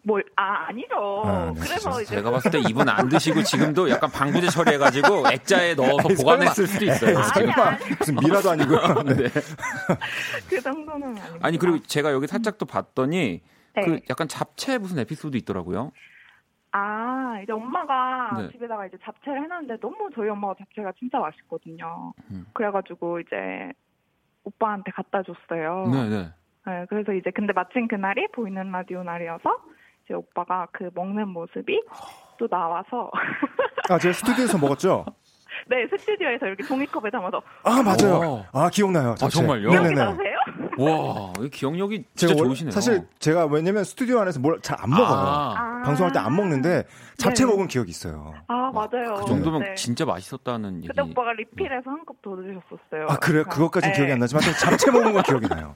[0.03, 1.23] 뭘, 아, 아니죠.
[1.25, 2.15] 아, 네, 그래서 이제.
[2.15, 6.85] 제가 봤을 때 이분 안 드시고 지금도 약간 방부제 처리해가지고 액자에 넣어서 아니, 보관했을 수도
[6.85, 7.19] 있어요.
[7.19, 7.23] 에이.
[7.23, 7.77] 설마.
[7.99, 8.79] 무슨 미라도 아니고요.
[9.05, 9.13] 네.
[9.15, 9.29] 네.
[10.49, 11.39] 그 정도는 아니고.
[11.41, 13.41] 아니 그리고 제가 여기 살짝 또 봤더니
[13.75, 13.81] 네.
[13.85, 15.91] 그 약간 잡채 무슨 에피소드 있더라고요.
[16.73, 18.49] 아, 이제 엄마가 네.
[18.51, 22.13] 집에다가 이제 잡채를 해놨는데 너무 저희 엄마가 잡채가 진짜 맛있거든요.
[22.31, 22.45] 음.
[22.53, 23.71] 그래가지고 이제
[24.45, 25.85] 오빠한테 갖다 줬어요.
[25.91, 26.29] 네네.
[26.65, 29.71] 네, 그래서 이제 근데 마침 그날이 보이는 라디오 날이어서 이
[30.07, 31.81] 제 오빠가 그 먹는 모습이
[32.37, 33.11] 또 나와서
[33.89, 35.05] 아, 제가 스튜디오에서 먹었죠?
[35.69, 38.19] 네 스튜디오에서 이렇게 종이컵에 담아서 아, 맞아요.
[38.19, 38.45] 오.
[38.59, 39.13] 아, 기억나요.
[39.15, 39.37] 잡채.
[39.37, 39.69] 정말요?
[39.69, 40.01] 네네네.
[40.01, 40.31] 아세요?
[40.79, 42.71] 와, 이 기억력이 진짜 좋으시네요.
[42.71, 45.05] 사실 제가 왜냐면 스튜디오 안에서 뭘 잘 안 먹어요.
[45.07, 46.85] 아, 아, 방송할 때 안 먹는데
[47.17, 47.51] 잡채 네.
[47.51, 48.33] 먹은 기억이 있어요.
[48.47, 49.13] 아 맞아요.
[49.19, 49.75] 그 정도면 네.
[49.75, 50.87] 진짜 맛있었다는 얘기.
[50.87, 53.07] 그때 오빠가 리필해서 한 컵 더 드셨었어요.
[53.09, 53.43] 아, 그래요?
[53.43, 53.97] 그것까진 네.
[53.97, 55.75] 기억이 안 나지만 또 잡채 먹은 건 기억이 나요.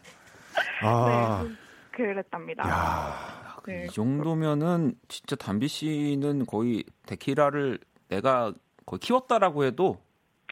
[0.82, 1.50] 아, 네,
[1.92, 2.68] 그랬답니다.
[2.68, 3.45] 야.
[3.68, 3.86] 네.
[3.86, 8.54] 이 정도면은 진짜 담비 씨는 거의 데키라를 내가
[8.86, 10.02] 거의 키웠다라고 해도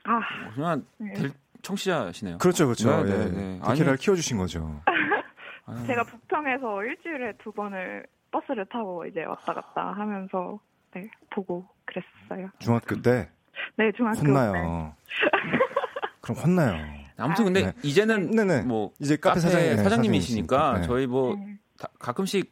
[0.06, 0.20] 아,
[0.56, 1.14] 그냥 네.
[1.14, 2.38] 될 청취자시네요.
[2.40, 3.04] 그렇죠, 그렇죠.
[3.04, 3.16] 네, 예.
[3.18, 3.60] 네, 네.
[3.66, 4.82] 데키라를 아니- 키워주신 거죠.
[5.88, 10.60] 제가 부평에서 일주일에 두 번을 버스를 타고 이제 왔다 갔다 하면서
[10.94, 12.50] 네, 보고 그랬어요.
[12.60, 13.30] 중학교 때
[13.78, 14.28] 네, 중학교 때.
[14.28, 14.94] 혼나요.
[16.22, 17.04] 그럼 혼나요.
[17.18, 17.74] 아무튼 근데 네.
[17.84, 18.64] 이제는 네네.
[18.64, 20.80] 뭐 이제 카페 카페, 사장님, 네, 사장님이시니까.
[20.80, 20.84] 네.
[20.88, 21.58] 저희 뭐 네.
[21.78, 22.52] 다- 가끔씩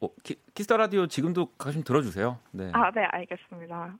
[0.00, 2.38] 어, 키, Kiss the Radio 지금도 가끔 들어주세요.
[2.50, 2.70] 네.
[2.74, 3.96] 아, 네, 알겠습니다.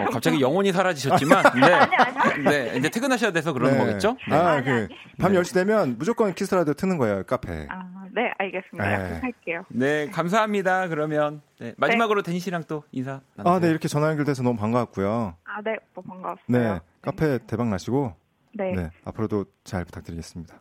[0.00, 2.50] 어, 갑자기 영혼이 사라지셨지만, 네.
[2.50, 3.84] 네, 이제 퇴근하셔야 돼서 그러는 네.
[3.84, 4.16] 거겠죠?
[4.28, 4.36] 네.
[4.36, 4.88] 아, 그,
[5.20, 7.66] 밤 10시 되면 무조건 키스 라디오 트는 거예요, 카페.
[7.68, 8.88] 아, 네, 알겠습니다.
[8.88, 9.04] 네.
[9.04, 9.64] 약속할게요.
[9.68, 10.88] 네, 감사합니다.
[10.88, 13.54] 그러면 네, 마지막으로 데니 씨랑 또 인사 나누세요.
[13.54, 15.36] 아, 네, 이렇게 전화 연결돼서 너무 반가웠고요.
[15.44, 16.42] 아, 네, 뭐 반가웠어요.
[16.46, 18.14] 네, 카페 대박 나시고,
[18.54, 18.72] 네.
[18.72, 20.54] 네, 앞으로도 잘 부탁드리겠습니다.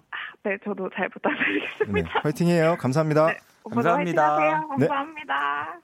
[0.44, 2.20] 네, 저도 잘 네, 부탁드리겠습니다.
[2.24, 2.76] 화이팅 해요.
[2.80, 3.28] 감사합니다.
[3.28, 4.68] 네, 오빠도 화이팅 하세요.
[4.78, 4.88] 네.
[4.88, 5.80] 감사합니다.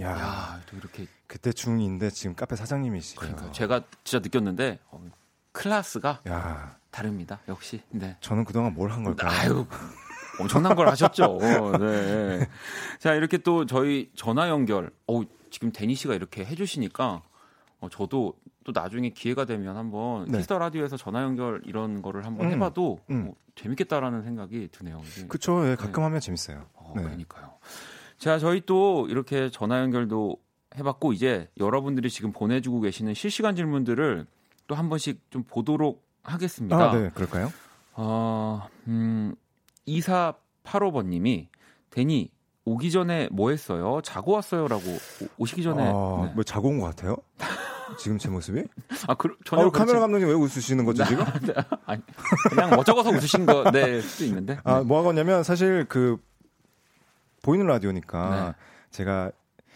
[0.00, 3.30] 야, 또 이렇게 그때 중2인데 지금 카페 사장님이시고요.
[3.30, 5.00] 그러니까 제가 진짜 느꼈는데 어,
[5.52, 7.40] 클래스가 야, 다릅니다.
[7.48, 7.82] 역시.
[7.90, 8.16] 네.
[8.20, 9.30] 저는 그동안 뭘 한 걸까요?
[9.30, 9.66] 아유,
[10.40, 11.38] 엄청난 걸 하셨죠.
[11.78, 12.48] 네.
[12.98, 17.22] 자, 이렇게 또 저희 전화 연결, 어 지금 데니 씨가 이렇게 해 주시니까,
[17.82, 20.38] 어, 저도 또 나중에 기회가 되면 한번 네.
[20.38, 23.28] 키스 더 라디오에서 전화 연결 이런 거를 한번 음, 해봐도 음.
[23.30, 25.02] 어, 재밌겠다라는 생각이 드네요.
[25.28, 26.58] 그쵸, 예, 가끔 하면 재밌어요.
[26.58, 26.64] 네.
[26.74, 27.02] 어, 네.
[27.02, 27.50] 그러니까요.
[28.18, 30.36] 자, 저희 또 이렇게 전화 연결도
[30.78, 34.26] 해봤고, 이제 여러분들이 지금 보내주고 계시는 실시간 질문들을
[34.68, 36.90] 또 한 번씩 좀 보도록 하겠습니다.
[36.90, 37.52] 아, 네, 그럴까요?
[37.94, 39.34] 어, 음,
[39.88, 41.48] 2485번님이,
[41.90, 42.30] 데니,
[42.64, 44.00] 오기 전에 뭐 했어요?
[44.04, 44.68] 자고 왔어요?
[44.68, 44.82] 라고
[45.20, 45.82] 오- 오시기 전에.
[45.92, 46.32] 아, 네.
[46.34, 47.16] 뭐 자고 온 것 같아요?
[47.98, 48.64] 지금 제 모습이?
[49.06, 51.24] 아, 그, 전혀 아, 카메라 감독님 왜 웃으시는 거죠, 지금?
[51.86, 52.02] 아니,
[52.50, 54.58] 그냥 뭐 적어서 웃으신 거, 네, 수도 있는데.
[54.64, 56.18] 아, 뭐 하겠냐면 사실 그
[57.42, 58.54] 보이는 라디오니까 네.
[58.90, 59.32] 제가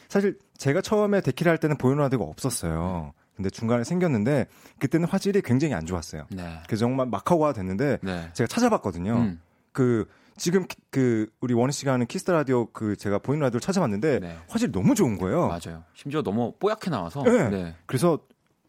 [0.09, 3.12] 사실 제가 처음에 데키를 할 때는 보이는 라디오가 없었어요.
[3.35, 4.47] 근데 중간에 생겼는데
[4.79, 6.27] 그때는 화질이 굉장히 안 좋았어요.
[6.31, 6.61] 네.
[6.67, 7.09] 그래서 정말
[7.39, 8.31] 와 됐는데 네.
[8.33, 9.14] 제가 찾아봤거든요.
[9.14, 9.41] 음.
[9.73, 10.07] 그
[10.37, 14.20] 지금 키- 그 우리 원희 씨가 하는 키스 더 라디오 그 제가 보이는 라디오를 찾아봤는데
[14.20, 14.39] 네.
[14.49, 15.49] 화질이 너무 좋은 거예요.
[15.49, 15.84] 맞아요.
[15.95, 17.22] 심지어 너무 뽀얗게 나와서.
[17.22, 17.49] 네.
[17.49, 17.76] 네.
[17.87, 18.18] 그래서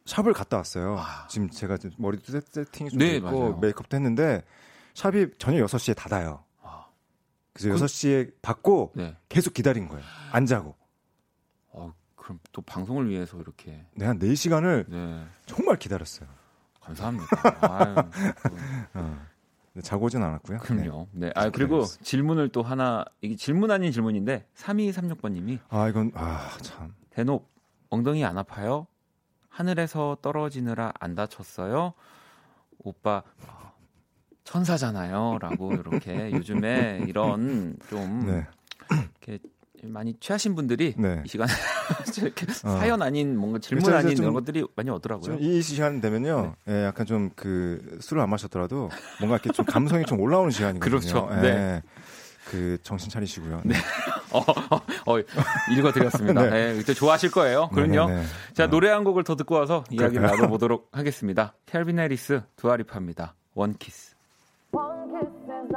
[0.05, 0.99] 샵을 갔다 왔어요.
[1.29, 3.57] 지금 제가 지금 머리도 세- 세팅이 좀 네, 돼 있고 맞아요.
[3.57, 4.43] 메이크업도 했는데
[4.93, 6.43] 샵이 저녁 6시에 닫아요.
[7.53, 9.17] 그래서 그- 6시에 받고 네.
[9.29, 10.03] 계속 기다린 거예요.
[10.31, 10.75] 안 자고.
[11.71, 13.85] 어, 그럼 또 방송을 위해서 이렇게.
[13.95, 15.25] 네, 한 4시간을 네.
[15.45, 16.29] 정말 기다렸어요.
[16.79, 17.25] 감사합니다.
[17.61, 17.95] 아유,
[18.93, 19.19] 어.
[19.77, 20.57] 네, 자고 오진 않았고요.
[20.57, 21.07] 그럼요.
[21.11, 21.31] 네.
[21.35, 25.59] 아, 그리고 질문을 또 하나, 이게 질문 아닌 질문인데, 3236번님이.
[25.69, 26.95] 아, 이건, 아, 참.
[27.11, 27.47] 대놓,
[27.91, 28.87] 엉덩이 안 아파요?
[29.49, 31.93] 하늘에서 떨어지느라 안 다쳤어요?
[32.79, 33.71] 오빠, 어,
[34.45, 35.37] 천사잖아요.
[35.41, 38.47] 라고 이렇게 요즘에 이런 좀, 네.
[38.89, 39.37] 이렇게
[39.83, 41.21] 많이 취하신 분들이 네.
[41.25, 41.51] 이 시간에
[42.17, 42.77] 이렇게 어.
[42.77, 45.37] 사연 아닌 뭔가 질문 아닌 좀- 이런 것들이 많이 오더라고요.
[45.37, 50.19] 좀이 시간 되면요, 예, 약간 좀 그 술을 안 마셨더라도 뭔가 이렇게 좀 감성이 좀
[50.19, 50.89] 올라오는 시간이거든요.
[50.99, 51.29] 그렇죠.
[51.37, 51.41] 예.
[51.41, 51.81] 네.
[52.49, 53.61] 그 정신 차리시고요.
[53.65, 53.75] 네.
[54.31, 55.19] 어, 어, 어,
[55.77, 56.43] 읽어드렸습니다.
[56.49, 56.49] 네.
[56.49, 56.77] 네.
[56.77, 57.67] 그때 좋아하실 거예요.
[57.73, 58.07] 그럼요.
[58.07, 58.25] 네네네.
[58.53, 60.37] 자, 노래 한 곡을 더 듣고 와서 이야기를 그럴까요?
[60.37, 61.53] 나눠보도록 하겠습니다.
[61.65, 63.35] 켈빈 해리스, 두아리파입니다.
[63.53, 64.15] 원키스.
[64.71, 65.73] One kiss is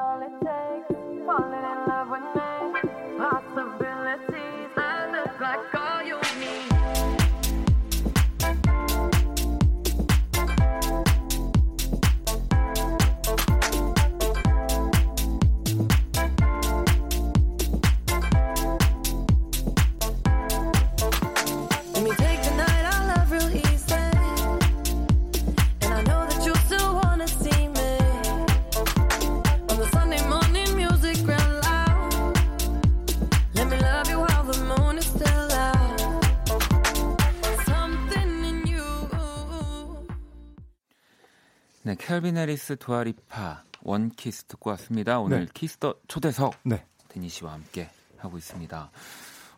[41.83, 45.19] 네, Calvin Harris, Dua Lipa, One Kiss 듣고 왔습니다.
[45.19, 45.53] 오늘 네.
[45.55, 46.85] 키스 더 초대석 네.
[47.09, 48.91] 데니 씨와 함께 하고 있습니다.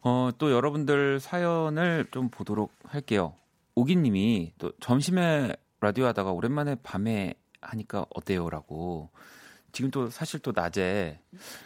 [0.03, 3.35] 어, 또 여러분들 사연을 좀 보도록 할게요.
[3.75, 9.11] 오기님이 또 점심에 라디오 하다가 오랜만에 밤에 하니까 어때요라고.
[9.73, 11.21] 지금 또 사실 또 낮에.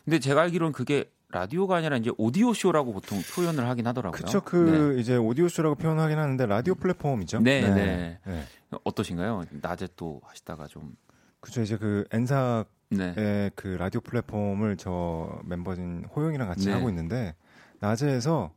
[0.07, 4.16] 근데 제가 알기로는 그게 라디오가 아니라 이제 오디오 쇼라고 보통 표현을 하긴 하더라고요.
[4.16, 7.41] 그쵸, 그, 이제 오디오 쇼라고 표현하긴 하는데, 라디오 플랫폼이죠.
[7.41, 8.18] 네, 네.
[8.24, 8.45] 네.
[8.85, 9.45] 어떠신가요?
[9.61, 10.95] 낮에 또 하시다가 좀.
[11.41, 13.51] 그쵸, 이제 그, N사의 네.
[13.57, 16.72] 그 라디오 플랫폼을 저희 멤버인 호영이랑 같이 네.
[16.74, 17.35] 하고 있는데,
[17.81, 18.53] 낮에 해서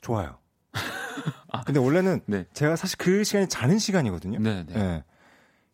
[0.00, 0.38] 좋아요.
[1.66, 2.46] 근데 원래는 네.
[2.54, 4.38] 제가 사실 그 시간이 자는 시간이거든요.
[4.38, 4.74] 네, 네.
[4.76, 5.04] 예.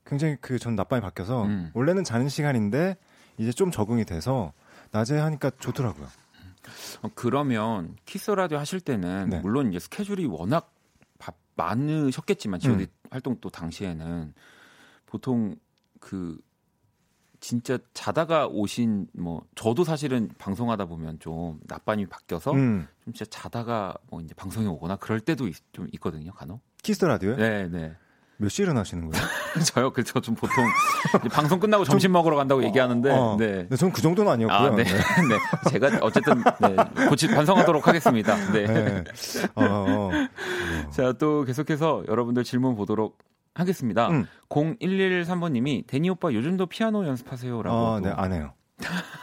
[0.05, 1.70] 굉장히 그 전 낮밤이 바뀌어서 음.
[1.74, 2.96] 원래는 자는 시간인데
[3.36, 4.53] 이제 좀 적응이 돼서
[4.90, 6.07] 낮에 하니까 좋더라고요.
[7.03, 9.41] 어, 그러면 키스 라디오 하실 때는 네.
[9.41, 10.75] 물론 이제 스케줄이 워낙
[11.19, 12.87] 바, 많으셨겠지만 지금 음.
[13.11, 14.35] 활동 또 당시에는
[15.07, 15.57] 보통
[16.01, 16.39] 그
[17.41, 22.87] 진짜 자다가 오신 뭐 저도 사실은 방송하다 보면 좀 낮밤이 바뀌어서 음.
[23.05, 26.61] 좀 진짜 자다가 뭐 이제 방송에 오거나 그럴 때도 있, 좀 있거든요 간혹.
[26.83, 27.37] 키스 라디오요?
[27.37, 27.97] 네, 네.
[28.41, 29.26] 몇 시에 일어나시는 거예요?
[29.66, 30.20] 저요, 그렇죠.
[30.20, 30.64] 좀 보통
[31.32, 33.66] 방송 끝나고 점심 먹으러 간다고 얘기하는데, 어, 네.
[33.68, 34.72] 네, 저는 그 정도는 아니었고요.
[34.72, 34.84] 아, 네.
[34.84, 35.70] 네.
[35.70, 37.07] 제가 어쨌든, 네.
[37.09, 38.36] 고치, 반성하도록 하겠습니다.
[38.53, 38.66] 네.
[38.66, 39.05] 네.
[39.57, 40.11] 어, 어.
[40.93, 43.18] 자, 또 계속해서 여러분들 질문 보도록
[43.55, 44.09] 하겠습니다.
[44.09, 44.26] 음.
[44.49, 47.61] 0113번 님이, 데니 오빠 요즘도 피아노 연습하세요?
[47.61, 47.76] 라고.
[47.76, 48.53] 아, 또 네, 안 해요.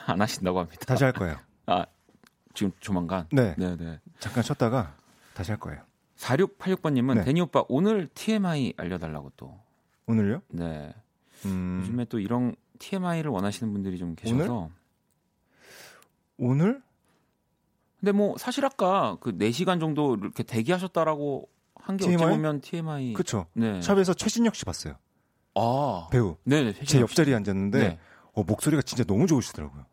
[0.07, 0.81] 안 하신다고 합니다.
[0.85, 1.37] 다시 할 거예요.
[1.67, 1.85] 아,
[2.53, 3.27] 지금 조만간?
[3.31, 3.55] 네.
[3.57, 4.01] 네, 네.
[4.19, 4.93] 잠깐 쉬었다가
[5.33, 5.79] 다시 할 거예요.
[6.25, 7.23] 4686번님은 네.
[7.23, 9.59] 데니 오빠 오늘 TMI 알려달라고 또.
[10.07, 10.41] 오늘요?
[10.49, 10.93] 네.
[11.45, 14.69] 음, 요즘에 또 이런 TMI를 원하시는 분들이 좀 계셔서.
[16.37, 16.81] 오늘?
[17.99, 22.35] 근데 뭐 사실 아까 그 4시간 정도 이렇게 대기하셨다라고 한 게 어찌 TMI?
[22.35, 23.13] 보면 TMI.
[23.13, 23.45] 그쵸.
[23.53, 23.79] 네.
[23.81, 24.95] 샵에서 최진혁 씨 봤어요.
[25.53, 26.07] 아.
[26.11, 26.37] 배우.
[26.43, 26.73] 네네.
[26.85, 27.99] 제 옆자리에 앉았는데 네.
[28.33, 29.85] 어, 목소리가 진짜 너무 좋으시더라고요.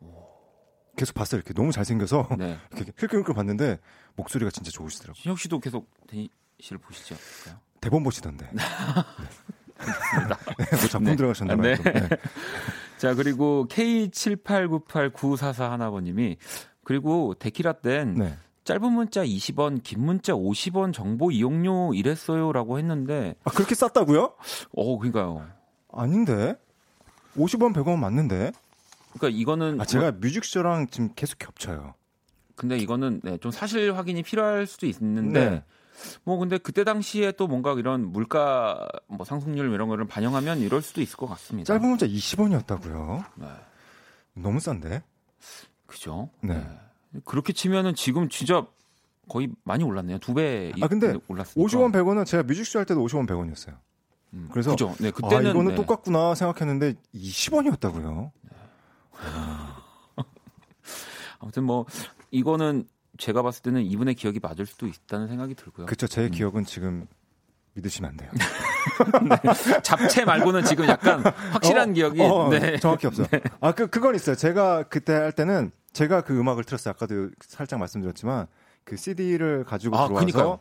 [0.97, 1.39] 계속 봤어요.
[1.39, 2.57] 이렇게 너무 잘생겨서 네.
[2.77, 3.79] 이렇게 흘끔흘끔 봤는데
[4.17, 5.23] 목소리가 진짜 좋으시더라고요.
[5.23, 6.29] 진혁 씨도 계속 데니
[6.61, 6.79] 씨를
[7.15, 7.63] 않을까요?
[7.81, 8.49] 대본 보시던데.
[8.53, 8.63] 네.
[9.77, 10.39] 알겠습니다.
[10.57, 11.17] 뭐 작품 네.
[11.17, 11.75] 들어가셨나 네.
[11.75, 12.09] 네.
[12.99, 16.37] 자, 그리고 K78989444 하나번님이
[16.85, 18.37] 그리고 데키라 땐 네.
[18.65, 24.35] 짧은 문자 20원, 긴 문자 50원 정보 이용료 이랬어요라고 했는데 아, 그렇게 쌌다고요?
[24.77, 25.49] 어, 그러니까요.
[25.93, 26.55] 아닌데.
[27.37, 28.53] 50원, 100원 맞는데.
[29.15, 31.95] 그러니까 이거는 아, 제가 뮤직쇼랑 지금 계속 겹쳐요.
[32.57, 35.65] 근데 이거는 네, 좀 사실 확인이 필요할 수도 있는데 네.
[36.25, 41.01] 뭐 근데 그때 당시에 또 뭔가 이런 물가 뭐 상승률 이런 거를 반영하면 이럴 수도
[41.01, 41.67] 있을 것 같습니다.
[41.73, 43.25] 짧은 문자 20원이었다고요?
[43.37, 43.47] 네.
[44.35, 45.03] 너무 싼데?
[45.87, 46.31] 그죠?
[46.41, 46.65] 네.
[47.25, 48.67] 그렇게 치면은 지금 진짜
[49.29, 50.19] 거의 많이 올랐네요.
[50.19, 51.69] 두 배 아, 근데 올랐으니까.
[51.71, 53.77] 50원, 100원은 제가 뮤직쇼 할 때도 50원, 100원이었어요.
[54.35, 54.95] 음, 그래서 그죠?
[54.99, 55.75] 네, 그때는 아, 이거는 네.
[55.77, 58.31] 똑같구나 생각했는데 20원이었다고요.
[61.39, 61.85] 아무튼 뭐
[62.33, 62.85] 이거는
[63.19, 65.87] 제가 봤을 때는 이분의 기억이 맞을 수도 있다는 생각이 들고요.
[65.87, 66.09] 그쵸.
[66.09, 67.07] 제 기억은 지금
[67.75, 68.31] 믿으시면 안 돼요.
[69.85, 71.23] 잡채 말고는 지금 약간
[71.53, 72.79] 확실한 어, 기억이 어, 네.
[72.79, 73.25] 정확히 없어.
[73.61, 74.35] 아, 그, 그건 있어요.
[74.35, 76.93] 제가 그때 할 때는 제가 그 음악을 틀었어요.
[76.93, 78.47] 아까도 살짝 말씀드렸지만
[78.85, 80.59] 그 CD를 가지고 아, 들어와서 그니까요.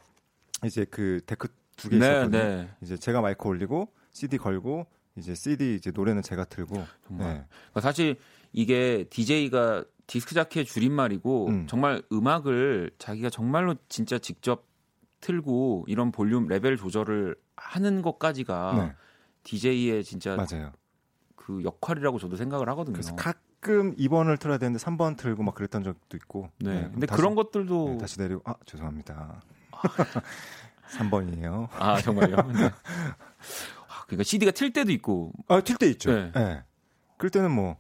[0.66, 1.48] 이제 그 데크
[1.78, 2.38] 두개 네, 있었거든요.
[2.44, 2.70] 네.
[2.82, 4.86] 이제 제가 마이크 올리고 CD 걸고
[5.18, 6.76] 이제 CD 이제 노래는 제가 틀고
[7.08, 7.28] 정말.
[7.28, 7.46] 네.
[7.72, 8.18] 그러니까 사실
[8.54, 11.68] 이게 DJ가 디스크 자키 줄임말이고 음.
[11.68, 14.68] 정말 음악을 자기가 정말로 진짜 직접
[15.22, 18.94] 틀고 이런 볼륨 레벨 조절을 하는 것까지가 네.
[19.44, 20.74] DJ의 진짜 맞아요.
[21.38, 22.92] 그 역할이라고 저도 생각을 하거든요.
[22.92, 26.50] 그래서 가끔 2번을 틀어야 되는데 3번 틀고 막 그랬던 적도 있고.
[26.60, 26.90] 네.
[26.92, 29.42] 근데 다시- 그런 것들도 네, 다시 내리고 아 죄송합니다.
[30.98, 31.70] 3번이에요.
[31.72, 32.36] 아 정말요.
[32.52, 32.66] 네.
[32.66, 35.32] 아, 그러니까 CD가 틀 때도 있고.
[35.48, 36.12] 아, 틀 때 있죠.
[36.12, 36.34] 네.
[36.34, 36.64] 네.
[37.16, 37.78] 그럴 때는 뭐,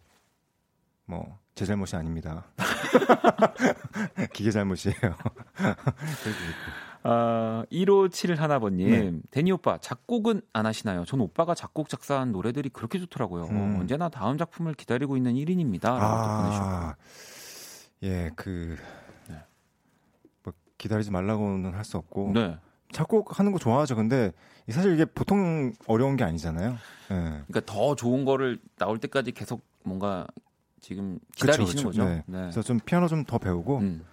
[1.03, 2.45] 뭐, 제 잘못이 아닙니다.
[4.33, 4.95] 기계 잘못이에요.
[7.03, 9.19] 아, 157 하나번님, 네.
[9.31, 11.03] 데니 오빠 작곡은 안 하시나요?
[11.05, 13.45] 전 오빠가 작곡 작사한 노래들이 그렇게 좋더라고요.
[13.45, 13.77] 음.
[13.79, 15.83] 언제나 다음 작품을 기다리고 있는 1인입니다.
[15.83, 16.05] 라고.
[16.05, 16.95] 아,
[18.03, 18.77] 예, 그,
[19.27, 19.35] 네.
[20.43, 22.31] 뭐, 기다리지 말라고는 할 수 없고.
[22.33, 22.57] 네.
[22.91, 23.95] 작곡하는 거 좋아하죠.
[23.95, 24.31] 근데
[24.69, 26.71] 사실 이게 보통 어려운 게 아니잖아요.
[26.71, 27.15] 예.
[27.15, 30.27] 그러니까 더 좋은 거를 나올 때까지 계속 뭔가
[30.81, 31.87] 지금 그쵸, 기다리시는 그쵸.
[31.89, 32.05] 거죠.
[32.05, 32.23] 네.
[32.25, 34.03] 그래서 좀 피아노 좀 더 배우고 음.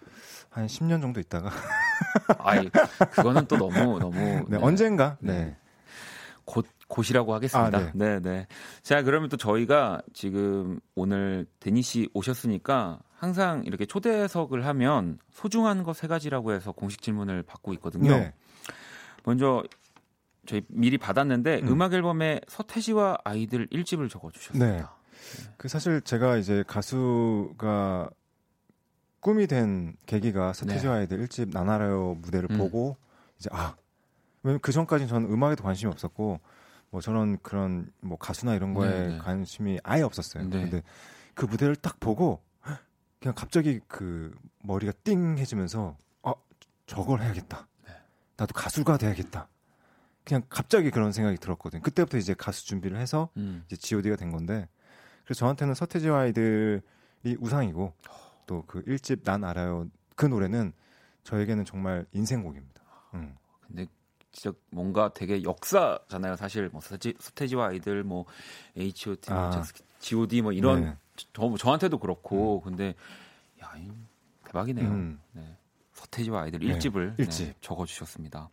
[0.51, 1.51] 한 10년 정도 있다가
[2.39, 2.69] 아이,
[3.13, 4.59] 그거는 또 너무 너무 네, 네.
[4.61, 5.33] 언젠가 네.
[5.45, 5.57] 네.
[6.45, 7.79] 곧 곧이라고 하겠습니다.
[7.79, 8.21] 아, 네.
[8.21, 8.47] 네,
[8.83, 15.93] 자, 그러면 또 저희가 지금 오늘 데니 씨 오셨으니까 항상 이렇게 초대석을 하면 소중한 것
[15.95, 18.11] 세 가지라고 해서 공식 질문을 받고 있거든요.
[18.17, 18.33] 네.
[19.25, 19.63] 먼저
[20.47, 21.69] 저희 미리 받았는데 음.
[21.69, 21.83] 음.
[21.83, 24.97] 악 앨범에 서태지와 아이들 1집을 적어 주셨습니다.
[25.57, 28.11] 그 사실 제가 이제 가수가
[29.21, 31.01] 꿈이 된 계기가 서태지와 네.
[31.01, 32.59] 아이들 1집 나나라요 무대를 음.
[32.59, 32.97] 보고
[33.39, 33.75] 이제 아
[34.43, 36.41] 왜냐면 그 전까지는 저는 음악에도 관심이 없었고
[36.91, 39.19] 뭐 저런 그런 뭐 가수나 이런 거에 네, 네.
[39.19, 40.45] 관심이 아예 없었어요.
[40.45, 40.63] 네.
[40.63, 40.83] 근데
[41.35, 42.41] 그 무대를 딱 보고
[43.21, 46.35] 그냥 갑자기 그 머리가 띵해지면서 아
[46.87, 47.67] 저걸 해야겠다.
[47.87, 47.93] 네.
[48.37, 49.49] 나도 가수가 돼야겠다.
[50.25, 51.83] 그냥 갑자기 그런 생각이 들었거든요.
[51.83, 53.65] 그때부터 이제 가수 준비를 해서 음.
[53.67, 54.69] 이제 G.O.D가 된 건데
[55.29, 56.81] 그래서 저한테는 서태지와 아이들이
[57.39, 57.93] 우상이고
[58.47, 60.73] 또그 1집 난 알아요 그 노래는
[61.23, 62.81] 저에게는 정말 인생곡입니다.
[63.13, 63.37] 음.
[63.61, 63.87] 근데
[64.33, 66.37] 진짜 뭔가 되게 역사잖아요.
[66.37, 68.25] 사실 뭐 서태지, 서태지와 아이들 뭐
[68.75, 69.63] H.O.T, 뭐 아.
[69.99, 70.97] G.O.D 뭐 이런 네.
[71.35, 72.95] 저, 저한테도 그렇고 근데
[73.63, 73.93] 야, 이
[74.47, 74.89] 대박이네요.
[74.89, 75.21] 음.
[75.33, 75.59] 네.
[76.03, 77.61] 서태지와 아이들 네, 1집을 일집.
[77.61, 78.51] 적어 주셨습니다.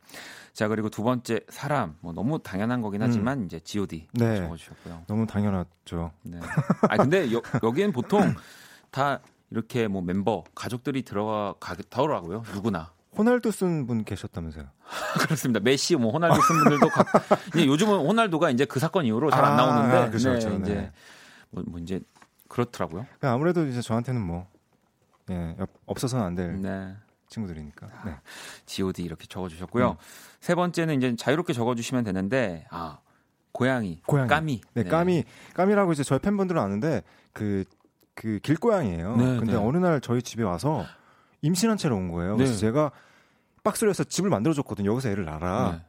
[0.54, 4.38] 자, 그리고 두 번째 사람 뭐 너무 당연한 거긴 하지만 이제 G.O.D 네.
[4.38, 5.04] 적어 주셨고요.
[5.08, 6.12] 너무 당연하죠.
[6.24, 6.39] 네.
[6.89, 8.34] 아 근데 여, 여기엔 보통
[8.89, 9.20] 다
[9.52, 12.43] 이렇게 뭐 멤버 가족들이 들어가 가더라고요.
[12.54, 14.66] 누구나 호날두 쓴 분 계셨다면서요?
[15.22, 15.60] 그렇습니다.
[15.60, 17.08] 메시, 뭐 호날두 쓴 분들도 각,
[17.56, 20.62] 이제 요즘은 호날두가 이제 그 사건 이후로 잘안 아, 나오는데 아, 그렇죠, 네, 그렇죠.
[20.62, 20.91] 이제 네.
[21.52, 22.02] 뭐, 뭐 이제
[22.50, 23.04] 그렇더라고요.
[23.06, 24.48] 그러니까 아무래도 이제 저한테는 뭐
[25.30, 26.96] 예, 옆- 없어서는 안 될 네.
[27.30, 27.88] 친구들이니까.
[28.05, 28.15] 네.
[28.65, 29.91] G.O.D 이렇게 적어주셨고요.
[29.91, 29.95] 음.
[30.39, 32.99] 세 번째는 이제 자유롭게 적어주시면 되는데 아
[33.51, 34.28] 고양이, 고양이.
[34.28, 34.61] 까미.
[34.73, 35.23] 네, 까미
[35.53, 37.03] 까미라고 이제 저희 팬분들은 아는데
[37.34, 37.63] 그
[38.15, 39.17] 그 길고양이에요.
[39.17, 39.57] 네, 근데 네.
[39.57, 40.86] 어느 날 저희 집에 와서
[41.41, 42.38] 임신한 채로 온 거예요.
[42.38, 42.59] 그래서 네.
[42.59, 42.91] 제가
[43.63, 44.89] 박스를 해서 집을 만들어 줬거든요.
[44.91, 45.71] 여기서 애를 낳아라.
[45.73, 45.86] 네.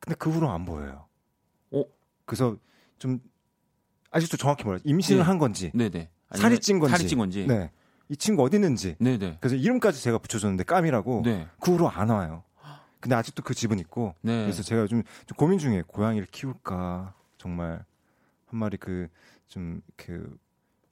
[0.00, 1.06] 근데 그 후로 안 보여요.
[1.70, 1.84] 어?
[2.26, 2.56] 그래서
[2.98, 3.20] 좀
[4.10, 4.80] 아직도 정확히 몰라요.
[4.84, 5.24] 임신을 네.
[5.26, 6.10] 한 건지, 네네.
[6.34, 7.46] 살이 찐 건지, 살이 찐 건지.
[7.46, 7.70] 네.
[8.12, 8.94] 이 친구 어디 있는지.
[8.98, 9.38] 네네.
[9.40, 11.22] 그래서 이름까지 제가 붙여줬는데 까미라고.
[11.24, 11.48] 네.
[11.60, 12.44] 그 후로 안 와요.
[13.00, 14.14] 근데 아직도 그 집은 있고.
[14.20, 14.42] 네.
[14.42, 17.84] 그래서 제가 좀, 좀 고민 중에 고양이를 키울까 정말
[18.46, 19.08] 한 마리 그
[19.48, 20.36] 좀그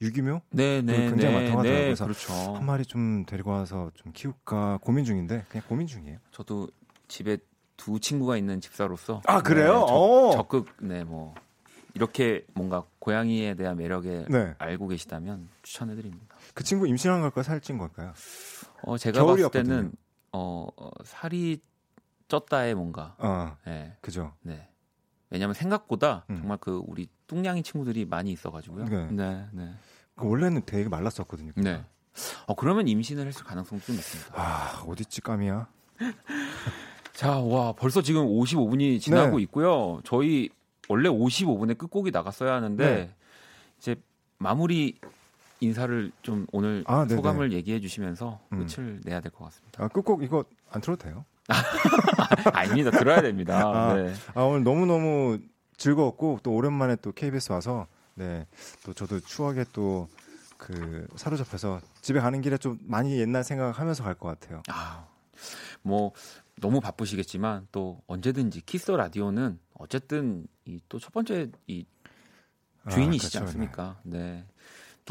[0.01, 1.09] 유기묘 네 네.
[1.09, 1.63] 굉장히 많다고 하더라고요.
[1.63, 2.33] 네, 그래서 그렇죠.
[2.55, 6.17] 한 마리 좀 데리고 와서 좀 키울까 고민 중인데 그냥 고민 중이에요.
[6.31, 6.69] 저도
[7.07, 7.37] 집에
[7.77, 9.73] 두 친구가 있는 집사로서 아, 그래요?
[9.81, 10.31] 네, 적, 오.
[10.33, 11.35] 적극 네 뭐
[11.93, 14.55] 이렇게 뭔가 고양이에 대한 매력에 네.
[14.57, 16.30] 알고 계시다면 추천해드립니다.
[16.53, 17.43] 그 친구 임신한 걸까요?
[17.43, 18.13] 살찐 걸까요?
[18.83, 19.25] 어 제가.
[19.25, 19.91] 봤을 때는
[20.31, 21.61] 어, 어, 살이
[22.27, 24.33] 쪘다에 뭔가 아, 네, 그죠.
[24.41, 24.69] 네.
[25.29, 26.37] 왜냐하면 생각보다 음.
[26.37, 28.85] 정말 그 우리 뚱냥이 친구들이 많이 있어가지고요.
[28.85, 29.07] 네.
[29.11, 29.73] 네, 네.
[30.15, 31.53] 그 원래는 되게 말랐었거든요.
[31.55, 31.83] 네.
[32.45, 34.33] 어 그러면 임신을 했을 가능성도 좀 있습니다.
[34.35, 35.67] 아 어디지 까미야?
[37.13, 39.43] 자, 와 벌써 지금 55분이 지나고 네.
[39.43, 40.01] 있고요.
[40.03, 40.49] 저희
[40.89, 43.15] 원래 55분에 끝곡이 나갔어야 하는데 네.
[43.77, 43.95] 이제
[44.37, 44.97] 마무리
[45.61, 47.05] 인사를 좀 오늘 아.
[47.07, 48.59] 소감을 얘기해 주시면서 음.
[48.65, 49.83] 끝을 내야 될 것 같습니다.
[49.83, 51.23] 아 끝곡 이거 안 틀어도 돼요?
[52.53, 52.91] 아닙니다.
[52.91, 53.61] 들어야 됩니다.
[53.67, 54.13] 아, 네.
[54.33, 55.39] 아 오늘 너무 너무
[55.77, 58.45] 즐거웠고 또 오랜만에 또 KBS 와서 네
[58.83, 60.07] 또 저도 추억에 또
[60.57, 64.61] 그 사로잡혀서 집에 가는 길에 좀 많이 옛날 생각하면서 갈 것 같아요.
[64.69, 65.07] 아,
[65.81, 66.11] 뭐
[66.57, 71.83] 너무 바쁘시겠지만 또 언제든지 키스 라디오는 어쨌든 이 또 첫 번째 이
[72.91, 73.47] 주인이시지 아, 그렇죠.
[73.49, 73.99] 않습니까?
[74.03, 74.45] 네.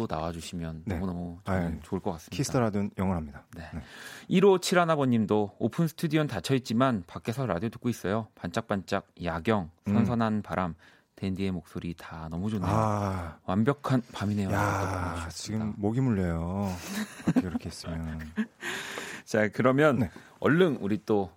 [0.00, 0.94] 또 나와주시면 네.
[0.94, 1.38] 너무너무.
[1.82, 2.34] 좋을 것 같습니다.
[2.36, 3.44] 키스터라디오는 영원합니다.
[3.54, 3.64] 네.
[3.74, 3.82] 네.
[4.30, 8.28] 1571아버님도 오픈 스튜디오는 닫혀있지만 밖에서 라디오 듣고 있어요.
[8.34, 9.92] 반짝반짝 야경, 음.
[9.92, 10.74] 선선한 바람,
[11.16, 12.70] 댄디의 목소리 다 너무 좋네요.
[12.70, 14.50] 아, 완벽한 밤이네요.
[14.52, 15.28] 야.
[15.30, 16.74] 지금 목이 물려요.
[17.36, 18.20] 이렇게 있으면.
[19.26, 20.10] 자 그러면 네.
[20.38, 21.30] 얼른 우리 또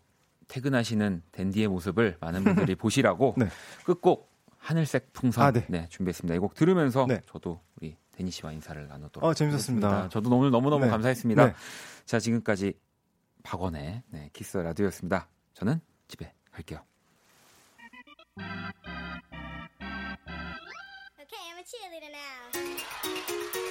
[0.47, 3.47] 퇴근하시는 댄디의 모습을 많은 분들이 보시라고 네.
[3.83, 5.65] 끝곡 하늘색 풍선 아, 네.
[5.67, 5.87] 네.
[5.89, 6.35] 준비했습니다.
[6.35, 7.19] 이 곡 들으면서 네.
[7.25, 9.87] 저도 우리 데니 씨와 인사를 나누도록 어, 재밌었습니다.
[9.87, 10.09] 하겠습니다.
[10.09, 10.91] 저도 오늘 너무너무 네.
[10.91, 11.45] 감사했습니다.
[11.47, 11.53] 네.
[12.05, 12.73] 자 지금까지
[13.43, 15.27] 박원의 네, 키스 라디오였습니다.
[15.53, 16.83] 저는 집에 갈게요.
[23.55, 23.62] Okay,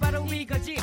[0.00, 0.79] 바로 이거지.